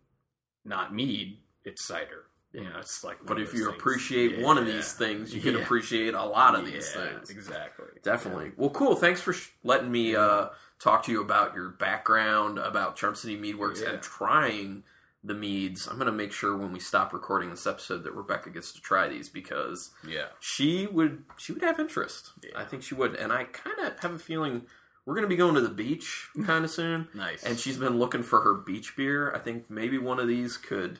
[0.64, 2.24] not mead it's cider
[2.62, 3.76] know it's like But if you things.
[3.76, 4.74] appreciate one of Yeah.
[4.74, 5.62] these things, you can Yeah.
[5.62, 7.28] appreciate a lot of these things.
[7.30, 8.52] exactly Definitely.
[8.56, 8.94] Well, cool.
[8.94, 13.36] Thanks for sh- letting me uh, talk to you about your background, about Charm City
[13.36, 13.90] Meadworks, Yeah.
[13.90, 14.84] and trying
[15.26, 15.86] the meads.
[15.88, 18.80] I'm going to make sure when we stop recording this episode that Rebecca gets to
[18.82, 22.32] try these because yeah she would she would have interest.
[22.42, 22.50] Yeah.
[22.60, 24.66] I think she would, and I kind of have a feeling
[25.06, 27.08] we're going to be going to the beach kind of soon.
[27.14, 29.34] nice And she's been looking for her beach beer.
[29.34, 30.98] I think maybe one of these could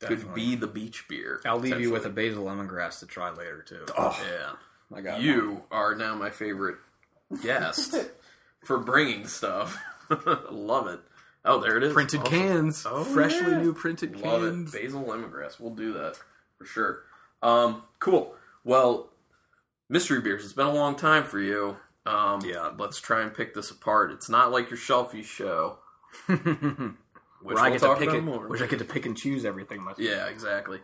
[0.00, 1.40] could be the beach beer.
[1.46, 4.18] i'll leave you with a basil lemongrass to try later too Oh.
[4.30, 4.52] yeah
[4.96, 5.20] i got.
[5.20, 6.76] You are now my favorite
[7.42, 7.94] guest
[8.64, 9.76] for bringing stuff.
[10.50, 11.00] Love it.
[11.44, 11.92] Oh, there it is.
[11.92, 12.32] printed Awesome.
[12.32, 13.58] cans Oh, freshly yeah.
[13.62, 14.82] new printed Love cans it.
[14.82, 15.58] Basil lemongrass.
[15.58, 16.18] We'll do that
[16.58, 17.02] for sure.
[17.42, 18.34] Um, cool.
[18.64, 19.08] Well,
[19.88, 20.44] mystery beers.
[20.44, 21.76] It's been a long time for you.
[22.04, 22.70] Um, Yeah.
[22.78, 24.12] Let's try and pick this apart.
[24.12, 25.78] It's not like your shelfie show.
[27.46, 28.48] Which where I we'll get to pick it, more.
[28.48, 30.00] which I get to pick and choose everything myself.
[30.00, 30.80] Yeah, exactly.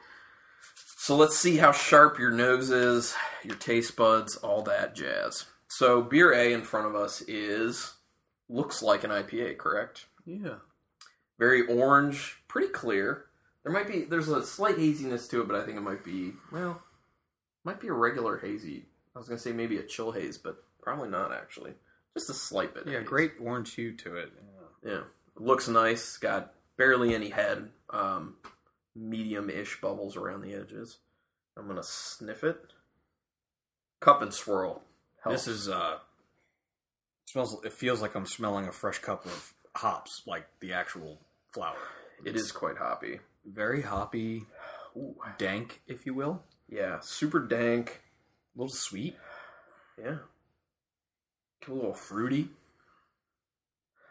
[0.96, 5.46] So let's see how sharp your nose is, your taste buds, all that jazz.
[5.68, 7.94] So beer A in front of us is
[8.48, 10.06] looks like an IPA, correct?
[10.24, 10.56] yeah.
[11.38, 13.24] Very orange, pretty clear.
[13.64, 16.32] There might be there's a slight haziness to it, but I think it might be
[16.52, 16.80] well,
[17.64, 18.84] might be a regular hazy.
[19.16, 21.72] I was gonna say maybe a chill haze, but probably not actually.
[22.16, 22.86] Just a slight bit.
[22.86, 24.32] Yeah, great orange hue to it.
[24.86, 25.00] Yeah,
[25.36, 26.16] looks nice.
[26.16, 27.70] Got barely any head.
[27.90, 28.36] Um,
[28.94, 30.98] medium-ish bubbles around the edges.
[31.56, 32.58] I'm gonna sniff it.
[34.00, 34.82] Cup and swirl.
[35.26, 35.98] This is uh
[37.26, 41.20] smells it feels like I'm smelling a fresh cup of hops, like the actual
[41.52, 41.76] flower.
[42.24, 43.20] It is quite hoppy.
[43.44, 44.44] Very hoppy,
[44.96, 46.42] Ooh, dank, if you will.
[46.68, 48.00] yeah, super dank.
[48.54, 49.16] A little sweet.
[49.98, 50.18] Yeah,
[51.68, 52.48] a little fruity.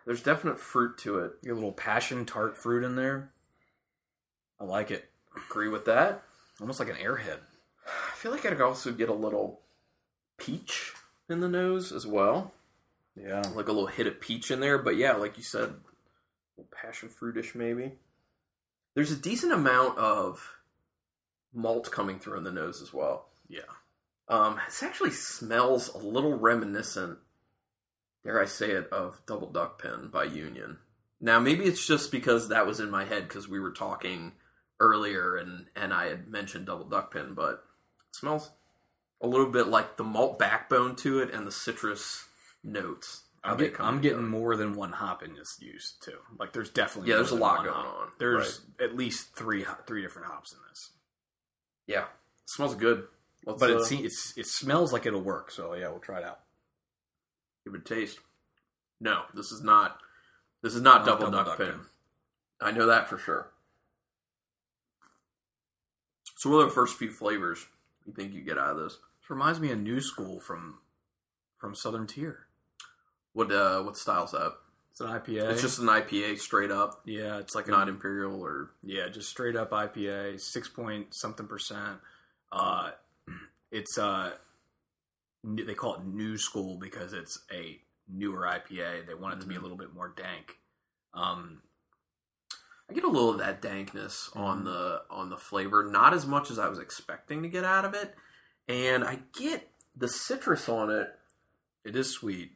[0.06, 1.34] There's definite fruit to it.
[1.46, 3.32] A little passion tart fruit in there.
[4.60, 5.10] I like it.
[5.50, 6.24] Agree with that.
[6.60, 7.40] Almost like an airhead.
[7.86, 9.62] I feel like I could also get a little
[10.38, 10.94] peach
[11.30, 12.54] in the nose as well.
[13.16, 13.42] Yeah.
[13.56, 15.74] like a little hit of peach in there, but yeah, like you said, a
[16.58, 17.94] little passion fruitish maybe.
[18.94, 20.56] There's a decent amount of
[21.54, 23.28] malt coming through in the nose as well.
[23.48, 23.62] Yeah.
[24.28, 27.18] Um, this actually smells a little reminiscent,
[28.24, 30.78] dare I say it, of Double Duckpin by Union.
[31.20, 34.34] Now, maybe it's just because that was in my head because we were talking
[34.80, 37.64] earlier and, and I had mentioned Double Duckpin, but
[38.10, 38.52] it smells
[39.22, 42.26] a little bit like the malt backbone to it and the citrus
[42.64, 43.24] notes.
[43.44, 46.18] I'm, get- I'm getting more than one hop in this use too.
[46.40, 47.86] Like there's definitely Yeah, there's a lot going hop.
[48.02, 48.08] on.
[48.20, 50.92] There's at least three three different hops in this.
[51.88, 53.06] Yeah, it smells good.
[53.46, 55.50] Let's, But uh, it it's it smells like it'll work.
[55.50, 56.40] So yeah, we'll try it out.
[57.72, 58.20] Give it a taste.
[59.00, 60.00] No, this is not.
[60.62, 61.68] This is not Not double, Double duck, Duck pin.
[61.68, 61.80] Pin.
[62.62, 63.48] I know that for sure.
[66.38, 67.66] So, what are the first few flavors
[68.06, 68.94] you think you get out of this?
[68.94, 70.80] This reminds me of New School from
[71.58, 72.48] from Southern Tier.
[73.34, 74.54] What uh, what style's that?
[74.92, 75.52] It's an IPA.
[75.52, 79.30] It's just an IPA straight up, yeah, it's like not a, imperial or yeah, just
[79.30, 82.00] straight up IPA, six point something percent.
[82.52, 82.92] Uh,
[83.72, 84.32] it's uh,
[85.44, 89.06] they call it new school because it's a newer IPA.
[89.08, 89.64] They want it to be a Mhm.
[89.64, 90.60] little bit more dank.
[91.14, 91.64] Um,
[92.90, 96.52] I get a little of that dankness on the on the flavor, not as much
[96.52, 98.16] as I was expecting to get out of it,
[98.68, 101.18] and I get the citrus on it.
[101.84, 102.52] it is sweet.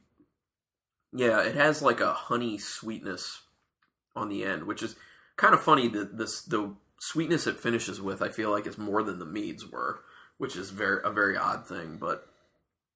[1.12, 3.42] Yeah, it has like a honey sweetness
[4.16, 4.96] on the end, which is
[5.36, 5.88] kind of funny.
[5.88, 9.66] That this the sweetness it finishes with, I feel like, is more than the meads
[9.66, 10.04] were,
[10.38, 11.98] which is very a very odd thing.
[11.98, 12.32] But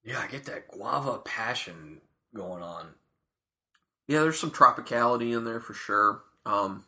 [0.04, 2.02] Yeah, I get that guava passion
[2.34, 2.94] going on.
[4.08, 6.24] yeah, there's some tropicality in there for sure.
[6.46, 6.86] Um,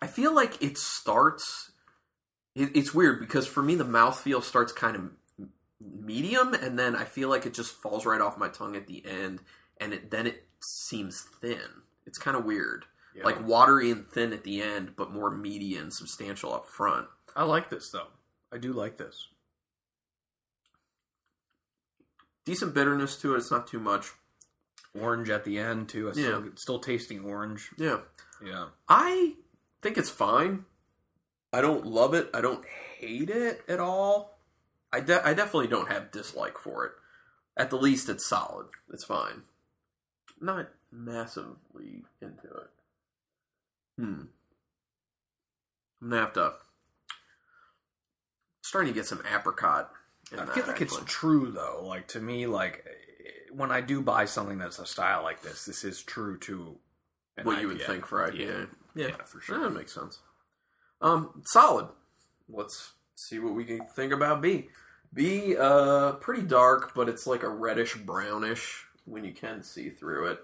[0.00, 1.72] I feel like it starts.
[2.54, 5.10] It, it's weird because for me, the mouthfeel starts kind of
[5.80, 9.04] medium, and then I feel like it just falls right off my tongue at the
[9.06, 9.40] end,
[9.80, 11.82] and it, then it seems thin.
[12.06, 12.84] It's kind of weird.
[13.14, 13.24] Yeah.
[13.24, 17.08] like watery and thin at the end, but more meaty and substantial up front.
[17.36, 18.06] I like this though.
[18.50, 19.28] I do like this.
[22.44, 23.38] Decent bitterness to it.
[23.38, 24.12] It's not too much.
[24.98, 26.08] Orange at the end too.
[26.10, 26.50] I still, Yeah.
[26.56, 27.70] still tasting orange.
[27.78, 28.00] Yeah,
[28.42, 28.68] Yeah.
[28.88, 29.36] I
[29.80, 30.66] think it's fine.
[31.52, 32.28] I don't love it.
[32.34, 34.38] I don't hate it at all.
[34.92, 36.92] I de- I definitely don't have dislike for it.
[37.56, 38.68] At the least, it's solid.
[38.90, 39.44] It's fine.
[40.40, 42.70] Not massively into it.
[43.96, 44.22] Hmm.
[46.02, 46.54] I'm gonna have to.
[48.62, 49.92] Starting to get some apricot.
[50.32, 51.82] In I feel like it's true though.
[51.84, 52.84] Like to me, like
[53.50, 56.76] when I do buy something that's a style like this, this is true to
[57.36, 58.68] an what you would think for IPA.
[58.94, 59.60] Yeah, Yeah, for sure.
[59.60, 60.18] That makes sense.
[61.00, 61.88] Um, solid.
[62.48, 64.68] Let's see what we can think about B.
[65.14, 70.28] B, uh, pretty dark, but it's like a reddish brownish when you can see through
[70.32, 70.40] it.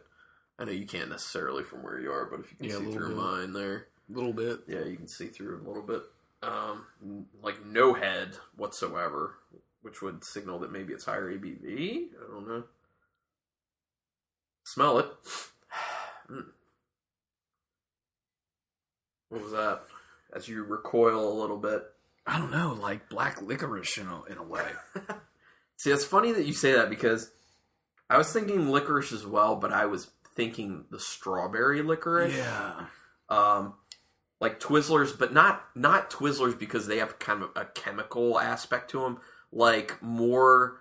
[0.59, 2.93] I know you can't necessarily from where you are, but if you can Yeah, see
[2.93, 3.17] through bit.
[3.17, 4.61] mine there, A little bit.
[4.67, 6.03] yeah, you can see through it a little bit.
[6.43, 6.85] Um,
[7.43, 9.39] like no head whatsoever,
[9.83, 12.09] which would signal that maybe it's higher ABV.
[12.13, 12.65] I don't know.
[14.65, 15.07] Smell it.
[16.31, 16.45] Mm.
[19.31, 19.81] What was that?
[20.37, 21.85] As you recoil a little bit.
[22.27, 24.67] I don't know, like black licorice in a, in a way.
[25.79, 27.31] See, it's funny that you say that because
[28.11, 32.37] I was thinking licorice as well, but I was thinking the strawberry licorice.
[32.37, 32.85] yeah.
[33.31, 33.73] um,
[34.41, 39.01] like Twizzlers, but not not Twizzlers because they have kind of a chemical aspect to
[39.01, 39.19] them.
[39.53, 40.81] Like more,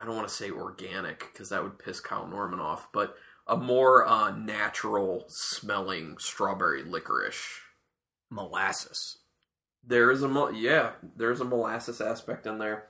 [0.00, 3.56] I don't want to say organic because that would piss Kyle Norman off, but a
[3.56, 7.60] more uh, natural smelling strawberry licorice.
[8.28, 9.18] Molasses.
[9.86, 12.88] There is a mo- yeah, there's a molasses aspect in there,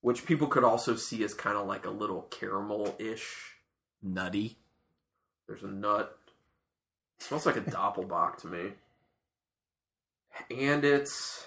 [0.00, 3.54] which people could also see as kind of like a little caramel ish.
[4.02, 4.58] Nutty.
[5.46, 6.18] There's a nut.
[7.18, 8.72] It smells like a doppelbock to me.
[10.50, 11.46] And it's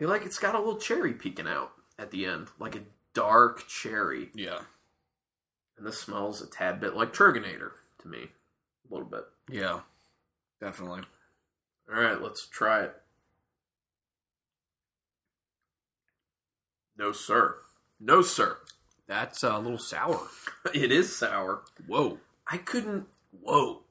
[0.00, 2.82] Like it's got a little cherry peeking out at the end, like a
[3.14, 4.28] dark cherry.
[4.34, 4.60] Yeah.
[5.78, 7.70] And this smells a tad bit like Troegenator
[8.02, 8.28] to me.
[8.90, 9.24] A little bit.
[9.50, 9.80] Yeah.
[10.60, 11.02] Definitely.
[11.92, 12.94] Alright, let's try it.
[16.98, 17.56] No sir.
[18.00, 18.58] No sir.
[19.06, 20.28] That's uh, a little sour.
[20.74, 21.62] It is sour.
[21.86, 22.18] Whoa.
[22.50, 23.06] I couldn't
[23.40, 23.82] whoa.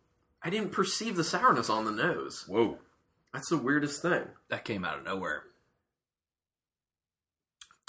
[0.43, 2.45] I didn't perceive the sourness on the nose.
[2.47, 2.79] Whoa.
[3.33, 4.23] That's the weirdest thing.
[4.49, 5.43] That came out of nowhere.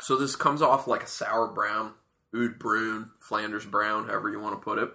[0.06, 1.94] So this comes off like a sour brown,
[2.32, 4.92] oud bruin, Flanders brown, however you want to put it.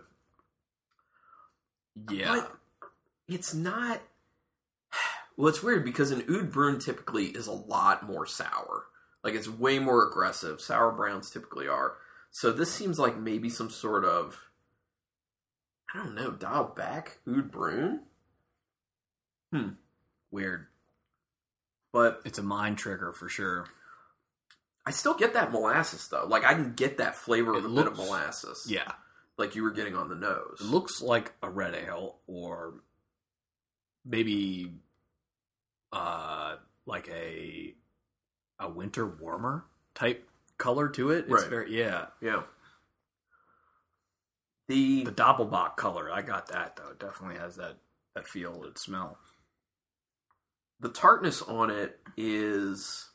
[2.10, 2.36] Yeah.
[2.36, 2.52] But
[3.28, 4.02] it's not.
[5.38, 8.86] Well, it's weird because an oud bruin typically is a lot more sour.
[9.24, 10.62] Like it's way more aggressive.
[10.62, 11.96] Sour browns typically are.
[12.30, 14.40] So this seems like maybe some sort of.
[15.94, 16.32] I don't know.
[16.32, 18.02] Dial back oud bruin,
[19.52, 19.70] hmm.
[20.30, 20.68] Weird.
[21.92, 23.68] but It's a mind trigger for sure.
[24.86, 26.26] I still get that molasses though.
[26.28, 28.66] Like I can get that flavor of It a bit of molasses.
[28.68, 28.92] Yeah.
[29.38, 30.58] like you were getting on the nose.
[30.60, 32.76] It looks like a red ale or
[34.06, 34.74] maybe
[35.94, 37.76] uh like a
[38.60, 41.26] a winter warmer type color to it.
[41.26, 41.50] It's Right.
[41.50, 42.08] very yeah.
[42.22, 42.44] Yeah.
[44.68, 46.90] The The Doppelbock color, I got that though.
[46.92, 47.78] It definitely has that
[48.16, 49.18] that feel and smell.
[50.80, 53.10] the tartness on it is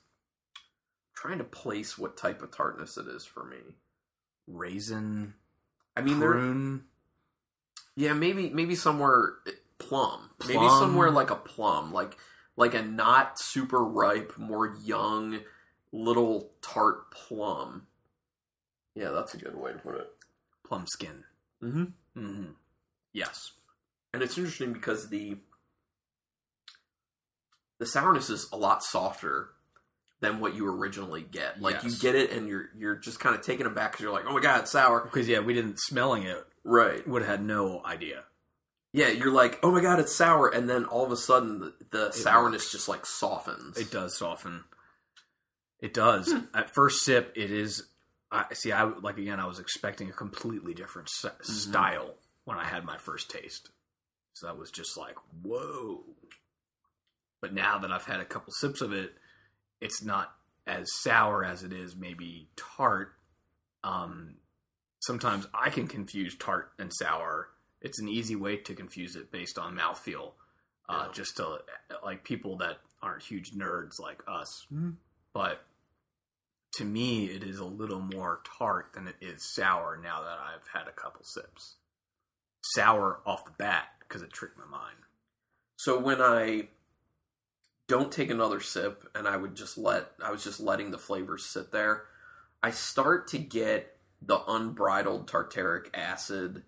[1.17, 3.57] trying to place what type of tartness it is for me.
[4.47, 5.35] Raisin,
[5.97, 6.85] I mean, prune.
[7.97, 12.17] yeah, maybe maybe somewhere eh, plum, maybe somewhere like a plum, like
[12.57, 15.41] like a not super ripe, more young,
[15.91, 17.89] little tart plum.
[18.95, 20.09] Yeah, that's a good way to put it.
[20.65, 21.25] plum skin.
[21.63, 21.85] Mm-hmm.
[22.17, 22.51] Mm-hmm.
[23.13, 23.53] Yes.
[24.15, 25.39] And it's interesting because the
[27.79, 29.51] the sourness is a lot softer
[30.27, 31.61] than what you originally get.
[31.61, 34.25] Like you get it and you're you're just kind of taken aback because you're like,
[34.27, 35.01] oh my god, it's sour.
[35.01, 37.07] Because yeah, we didn't smelling it Right.
[37.07, 38.25] would have had no idea.
[38.93, 41.75] Yeah, you're like, oh my god, it's sour, and then all of a sudden the,
[41.91, 43.77] the sourness just like softens.
[43.77, 44.65] It does soften.
[45.81, 46.33] It does.
[46.33, 46.45] Hmm.
[46.55, 47.83] At first sip, it is.
[48.33, 48.73] I see.
[48.73, 49.39] I like again.
[49.39, 51.53] I was expecting a completely different s- mm-hmm.
[51.53, 53.71] style when I had my first taste.
[54.33, 56.05] So that was just like whoa.
[57.43, 59.13] But now that I've had a couple sips of it,
[59.81, 60.35] it's not
[60.67, 63.13] as sour as it is maybe tart.
[63.85, 64.37] Um,
[65.01, 67.51] sometimes I can confuse tart and sour.
[67.81, 70.33] It's an easy way to confuse it based on mouthfeel.
[70.89, 71.13] Uh, Yeah.
[71.13, 71.59] Just to
[72.05, 74.67] like people that aren't huge nerds like us,
[75.33, 75.65] but
[76.75, 79.97] to me, it is a little more tart than it is sour.
[80.03, 81.77] Now that I've had a couple sips,
[82.75, 84.97] sour off the bat because it tricked my mind.
[85.77, 86.69] So when I
[87.89, 91.45] don't take another sip and I would just let I was just letting the flavors
[91.45, 92.05] sit there,
[92.63, 96.63] I start to get the unbridled tartaric acid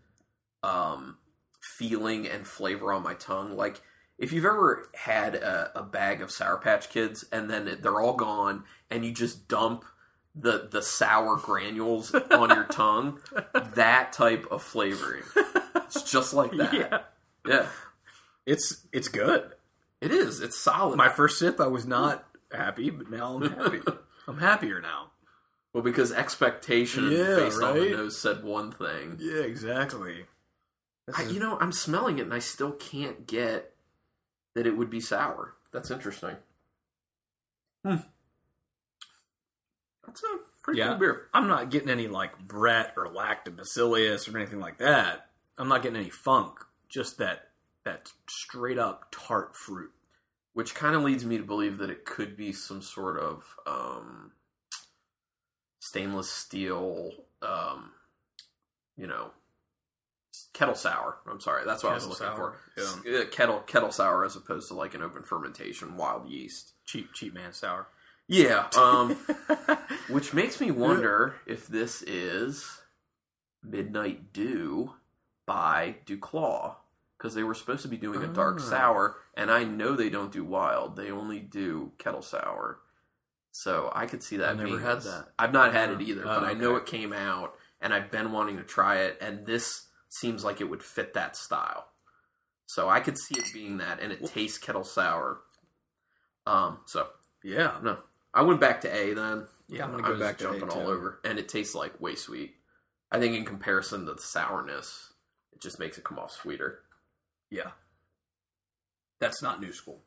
[0.62, 1.16] um,
[1.61, 3.57] feeling and flavor on my tongue.
[3.57, 3.81] Like
[4.18, 8.16] if you've ever had a, a bag of Sour Patch Kids and then they're all
[8.16, 9.85] gone and you just dump
[10.35, 13.20] the the sour granules on your tongue,
[13.74, 15.24] that type of flavoring.
[15.74, 16.74] It's just like that.
[17.46, 17.66] Yeah, yeah.
[18.46, 19.52] it's it's good.
[20.00, 20.40] It is.
[20.40, 20.96] It's solid.
[20.96, 23.80] My first sip, I was not happy, but now I'm happy.
[24.28, 25.11] I'm happier now.
[25.72, 29.16] well, because expectation Yeah, based on the nose said one thing.
[29.18, 30.26] Yeah, exactly.
[31.16, 33.74] I, you know, I'm smelling it and I still can't get
[34.54, 35.54] that it would be sour.
[35.72, 36.37] That's interesting.
[37.84, 37.96] Hmm.
[40.06, 40.88] That's a pretty Yeah.
[40.88, 41.26] cool beer.
[41.32, 45.30] I'm not getting any like Brett or lactobacillus or anything like that.
[45.56, 46.58] I'm not getting any funk.
[46.88, 47.47] Just that
[47.88, 49.90] that straight up tart fruit.
[50.53, 54.33] Which kind of leads me to believe that it could be some sort of um,
[55.79, 57.92] stainless steel, um,
[58.96, 59.31] you know,
[60.53, 61.18] kettle sour.
[61.31, 62.83] I'm sorry, that's what I was looking sour, for.
[62.83, 66.72] S- uh, Kettle kettle sour as opposed to like an open fermentation wild yeast.
[66.85, 67.87] Cheap cheap man sour.
[68.27, 69.16] Yeah, um,
[70.09, 72.81] which makes me wonder if this is
[73.62, 74.94] Midnight Dew
[75.46, 76.74] by Duclaw
[77.18, 78.64] because they were supposed to be doing a dark Ah.
[78.64, 82.81] sour, and I know they don't do wild; they only do kettle sour.
[83.50, 84.50] So I could see that.
[84.50, 85.33] I've never had that.
[85.38, 88.11] I've not had it Oh, either, oh, but I know it came out, and I've
[88.11, 91.88] been wanting to try it, and this seems like it would fit that style.
[92.66, 95.40] So I could see it being that, and it tastes kettle sour.
[96.46, 97.09] Um, so
[97.42, 97.78] yeah.
[97.83, 97.98] no,
[98.33, 99.46] I went back to A then.
[99.68, 102.54] Yeah, I'm gonna go back to jumping all over, and it tastes like way sweet.
[103.11, 105.12] I think in comparison to the sourness,
[105.52, 106.81] it just makes it come off sweeter.
[107.50, 107.70] Yeah.
[109.20, 110.00] That's not new school.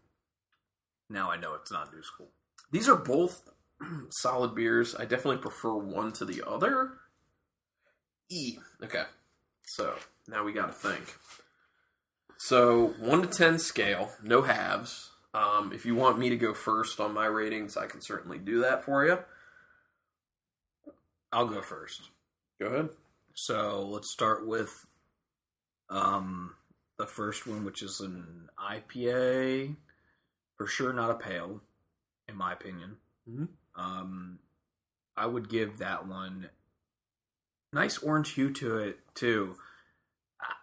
[1.10, 2.30] Now I know it's not new school.
[2.72, 3.50] These are both
[4.10, 4.96] solid beers.
[4.96, 6.94] I definitely prefer one to the other.
[8.30, 8.58] E.
[8.84, 9.04] Okay.
[9.68, 9.96] So
[10.28, 11.16] now we got to think.
[12.38, 15.12] So one to ten scale, no halves.
[15.34, 18.62] Um, if you want me to go first on my ratings, I can certainly do
[18.62, 19.20] that for you.
[21.32, 22.10] I'll go first.
[22.60, 22.90] Go ahead.
[23.34, 24.86] So let's start with
[25.90, 26.56] um
[27.02, 29.76] the first one, which is an IPA.
[30.58, 31.60] For sure not a pale,
[32.30, 32.98] in my opinion.
[33.28, 33.48] Mhm.
[33.76, 34.40] Um
[35.18, 36.50] I would give that one
[37.74, 39.56] nice orange hue to it too.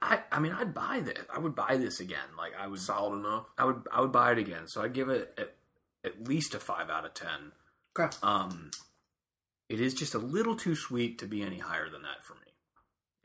[0.01, 1.19] I, I mean I'd buy this.
[1.35, 2.37] I would buy this again.
[2.37, 3.47] Like I would Solid enough.
[3.59, 4.69] I would I would buy it again.
[4.69, 5.57] So I'd give it at,
[6.05, 7.53] at least a five out of ten.
[7.99, 8.17] Okay.
[8.23, 8.71] Um,
[9.69, 12.53] it is just a little too sweet to be any higher than that for me.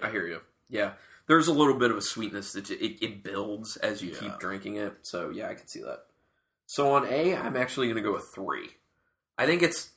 [0.01, 0.41] I hear you.
[0.69, 0.93] Yeah,
[1.27, 4.19] there's a little bit of a sweetness that it, it builds as you Yeah.
[4.19, 4.97] keep drinking it.
[5.03, 6.05] So yeah, I can see that.
[6.65, 8.69] So on A, I'm actually going to go with three.
[9.37, 9.91] I think it's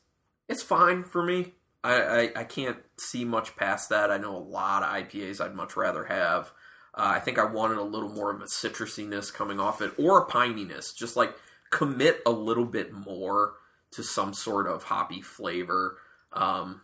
[0.48, 1.54] it's fine for me.
[1.84, 4.10] I, I I can't see much past that.
[4.10, 6.52] I know a lot of IPAs I'd much rather have.
[6.94, 10.22] Uh, I think I wanted a little more of a citrusiness coming off it, or
[10.22, 10.94] a pininess.
[10.96, 11.34] Just like
[11.70, 13.54] commit a little bit more
[13.92, 15.98] to some sort of hoppy flavor.
[16.32, 16.80] Um,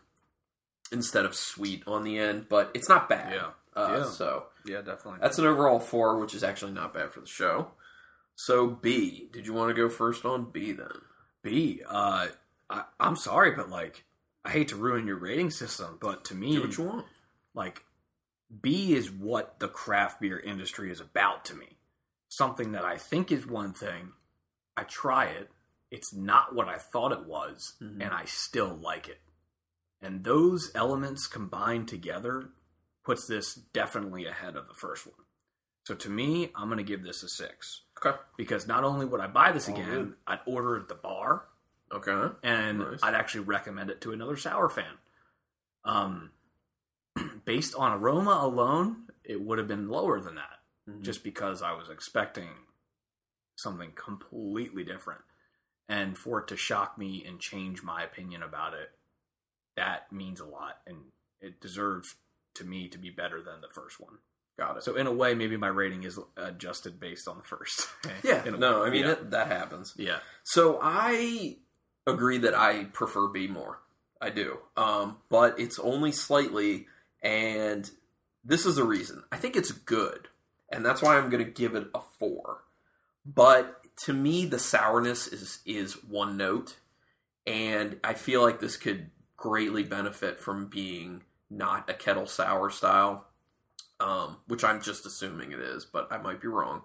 [0.92, 3.32] instead of sweet on the end, but it's not bad.
[3.34, 3.50] Yeah.
[3.74, 4.04] Uh, Yeah.
[4.04, 5.20] So Yeah, definitely.
[5.20, 7.72] that's an overall four, which is actually not bad for the show.
[8.34, 11.02] So B, did you want to go first on B then?
[11.42, 11.82] B.
[11.86, 12.28] Uh,
[12.70, 14.04] I, I'm sorry, but like,
[14.44, 17.06] I hate to ruin your rating system, but to me, Do what you want.
[17.54, 17.84] like,
[18.60, 21.78] B is what the craft beer industry is about to me.
[22.28, 24.12] Something that I think is one thing.
[24.76, 25.50] I try it.
[25.90, 28.00] It's not what I thought it was, Mhm.
[28.02, 29.20] and I still like it.
[30.00, 32.50] And those elements combined together
[33.04, 35.16] puts this definitely ahead of the first one.
[35.86, 38.16] So to me, I'm going to give this a six Okay.
[38.36, 40.14] because not only would I buy this again.
[40.26, 41.46] I'd order at the bar
[41.92, 42.34] Okay.
[42.42, 43.00] and Nice.
[43.02, 44.94] I'd actually recommend it to another sour fan.
[45.84, 46.30] Um,
[47.44, 51.02] based on aroma alone, it would have been lower than that, Mhm.
[51.02, 52.48] just because I was expecting
[53.56, 55.20] something completely different,
[55.88, 58.90] and for it to shock me and change my opinion about it,
[59.76, 62.14] that means a lot, and it deserves
[62.54, 64.18] to me to be better than the first one.
[64.58, 64.82] Got it.
[64.82, 67.88] So in a way, maybe my rating is adjusted based on the first.
[68.22, 68.44] yeah.
[68.44, 69.08] No, I mean yeah.
[69.08, 69.94] that, that happens.
[69.96, 70.18] yeah.
[70.44, 71.56] So I
[72.06, 73.80] agree that I prefer B more.
[74.20, 74.58] I do.
[74.76, 76.86] Um, but it's only slightly,
[77.22, 77.90] and
[78.44, 79.24] this is the reason.
[79.32, 80.28] I think it's good,
[80.70, 82.62] and that's why I'm going to give it a four.
[83.26, 86.76] But to me, the sourness is is one note,
[87.46, 91.22] and I feel like this could greatly benefit from being
[91.52, 93.26] not a kettle sour style,
[94.00, 96.82] um, which I'm just assuming it is, but I might be wrong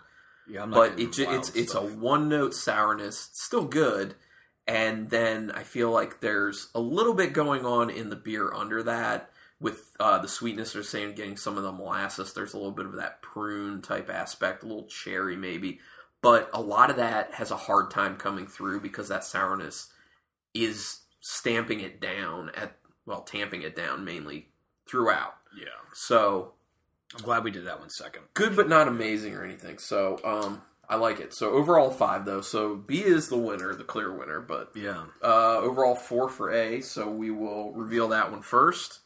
[0.47, 4.15] Yeah, I'm not but it, it's it's a one note sourness, still good,
[4.67, 8.83] and then I feel like there's a little bit going on in the beer under
[8.83, 10.73] that with uh, the sweetness.
[10.73, 12.33] They're saying getting some of the molasses.
[12.33, 15.79] There's a little bit of that prune type aspect, a little cherry maybe,
[16.21, 19.91] but a lot of that has a hard time coming through because that sourness
[20.53, 24.49] is stamping it down at well, tamping it down mainly
[24.89, 25.35] throughout.
[25.57, 25.65] yeah.
[25.93, 26.53] So
[27.15, 28.23] I'm glad we did that one second.
[28.33, 29.77] good but not amazing or anything.
[29.79, 31.33] So um, I like it.
[31.33, 32.41] So overall five though.
[32.41, 34.39] So B is the winner, the clear winner.
[34.41, 35.05] But Yeah.
[35.23, 36.81] uh, overall four for A.
[36.81, 38.99] So we will reveal that one first.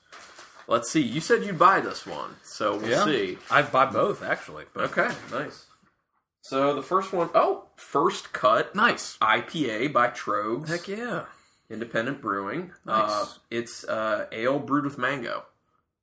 [0.67, 1.01] Let's see.
[1.01, 3.05] You said you'd buy this one, so we'll Yeah.
[3.05, 3.38] see.
[3.49, 4.65] I buy both actually.
[4.73, 5.65] But Okay, nice.
[6.43, 9.17] So the first one, oh, first cut nice.
[9.21, 11.25] IPA by Tröegs Heck yeah.
[11.69, 12.71] Independent Brewing.
[12.86, 13.11] Nice.
[13.11, 15.45] Uh, it's uh, ale brewed with mango.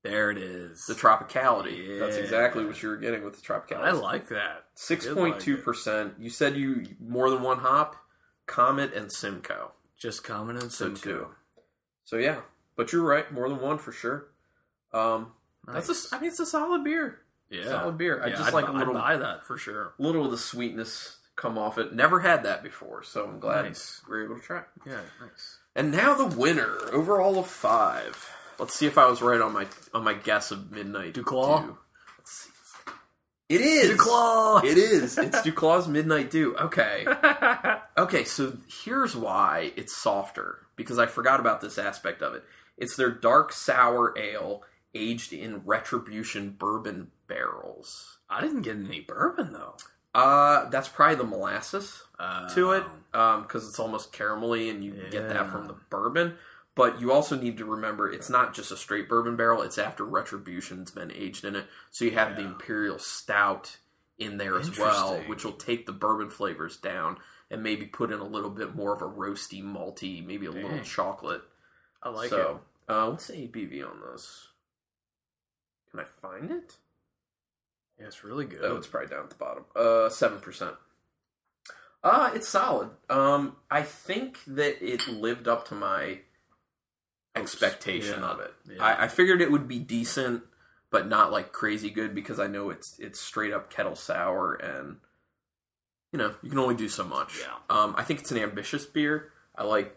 [0.04, 0.86] There it is.
[0.86, 1.98] The tropicality.
[1.98, 3.82] That's exactly what you were getting with the tropicality.
[3.84, 4.64] I like that.
[4.74, 6.14] Six point two percent.
[6.18, 7.96] You said you more than one hop.
[8.46, 9.72] Comet and Simcoe.
[9.98, 11.00] Just Comet and So Simcoe.
[11.18, 11.26] two.
[12.04, 12.40] So yeah,
[12.76, 13.30] but you're right.
[13.32, 14.28] More than one for sure.
[14.94, 15.32] Um,
[15.66, 15.86] Nice.
[15.88, 17.18] that's a, I mean, it's a solid beer.
[17.50, 17.64] yeah.
[17.66, 18.22] solid beer.
[18.22, 19.92] I Yeah, just I'd like a little, I'd buy that for sure.
[19.98, 21.92] little of the sweetness come off it.
[21.94, 24.00] Never had that before, so I'm glad Nice.
[24.08, 24.62] we are able to try.
[24.86, 25.58] Yeah, nice.
[25.76, 28.30] And now the winner, overall of five.
[28.58, 31.14] Let's see if I was right on my on my guess of midnight.
[31.14, 31.66] Duclaw?
[31.66, 31.78] Dew.
[32.18, 32.50] Let's see.
[33.48, 34.62] It is Duclaw!
[34.64, 35.16] It is.
[35.18, 36.56] It's Duclaw's Midnight Dew.
[36.56, 37.06] Okay.
[37.98, 42.44] Okay, so here's why it's softer because I forgot about this aspect of it.
[42.76, 44.62] It's their dark sour ale
[44.94, 48.18] aged in Retribution bourbon barrels.
[48.30, 49.74] I didn't get any bourbon though.
[50.14, 54.92] Uh, that's probably the molasses Uh, to it Um because it's almost caramelly and you
[55.10, 56.34] get that from the bourbon.
[56.78, 60.04] But you also need to remember it's not just a straight bourbon barrel; it's after
[60.04, 61.66] Retribution's been aged in it.
[61.90, 63.78] So you have the Imperial Stout
[64.16, 67.16] in there as well, which will take the bourbon flavors down
[67.50, 70.78] and maybe put in a little bit more of a roasty, malty, maybe a little
[70.84, 71.42] chocolate.
[72.00, 74.46] I like so, uh, what's the ABV on this?
[75.90, 76.56] Can I find it?
[76.56, 76.76] it.
[77.98, 78.60] Yeah, it's really good.
[78.62, 79.64] Oh, it's probably down at the bottom.
[79.74, 80.76] Uh, seven percent.
[82.04, 82.90] Uh, it's solid.
[83.10, 86.20] Um, I think that it lived up to my
[87.40, 88.54] expectation Yeah, of it.
[88.74, 88.82] yeah.
[88.84, 90.42] I, I figured it would be decent,
[90.90, 94.96] but not like crazy good because I know it's it's straight up kettle sour and
[96.12, 97.40] you know you can only do so much.
[97.40, 97.54] Yeah.
[97.76, 99.30] Um, I think it's an ambitious beer.
[99.56, 99.96] I like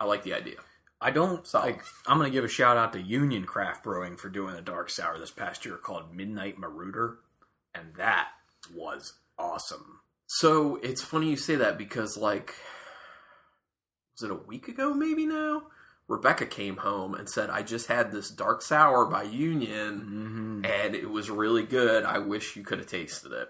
[0.00, 0.56] I like the idea.
[1.00, 1.82] I don't like.
[2.06, 4.88] I'm going to give a shout out to Union Craft Brewing for doing a dark
[4.88, 7.18] sour this past year called Midnight Marauder,
[7.74, 8.28] and that
[8.72, 9.98] was awesome.
[10.28, 12.54] So it's funny you say that because like
[14.16, 15.64] was it a week ago maybe now?
[16.12, 20.64] Rebecca came home and said, I just had this dark sour by Union Mm-hmm.
[20.66, 22.04] and it was really good.
[22.04, 23.48] I wish you could have tasted it.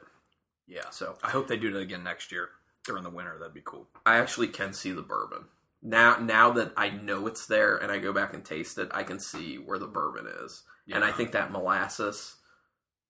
[0.68, 2.50] Yeah, So I hope they do it again next year
[2.86, 3.36] during the winter.
[3.38, 3.88] That'd be cool.
[4.06, 5.46] I actually can see the bourbon.
[5.82, 9.02] Now now that I know it's there and I go back and taste it, I
[9.02, 10.62] can see where the bourbon is.
[10.92, 12.36] And I think that molasses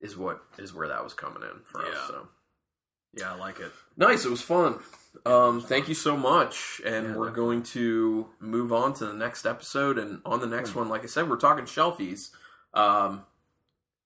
[0.00, 1.98] is what is where that was coming in for us.
[2.08, 2.28] So
[3.14, 3.72] Yeah, I like it.
[3.96, 4.78] Nice, it was fun.
[5.26, 7.32] Um, thank you so much, and Yeah, we're definitely.
[7.36, 9.98] going to move on to the next episode.
[9.98, 10.80] And on the next Hmm.
[10.80, 12.30] one, like I said, we're talking shelfies.
[12.72, 13.24] Um,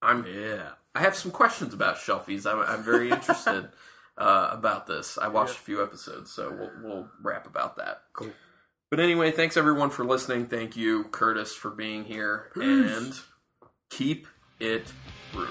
[0.02, 2.44] I'm Yeah, I have some questions about shelfies.
[2.50, 3.68] I'm, I'm very interested
[4.18, 5.16] uh, about this.
[5.18, 5.60] I watched Yeah.
[5.60, 8.02] a few episodes, so we'll, we'll rap about that.
[8.12, 8.32] cool.
[8.90, 10.46] But anyway, thanks everyone for listening.
[10.46, 12.64] Thank you, Curtis, for being here, Peace.
[12.96, 13.14] and
[13.90, 14.26] keep
[14.60, 14.92] it
[15.32, 15.50] brewing.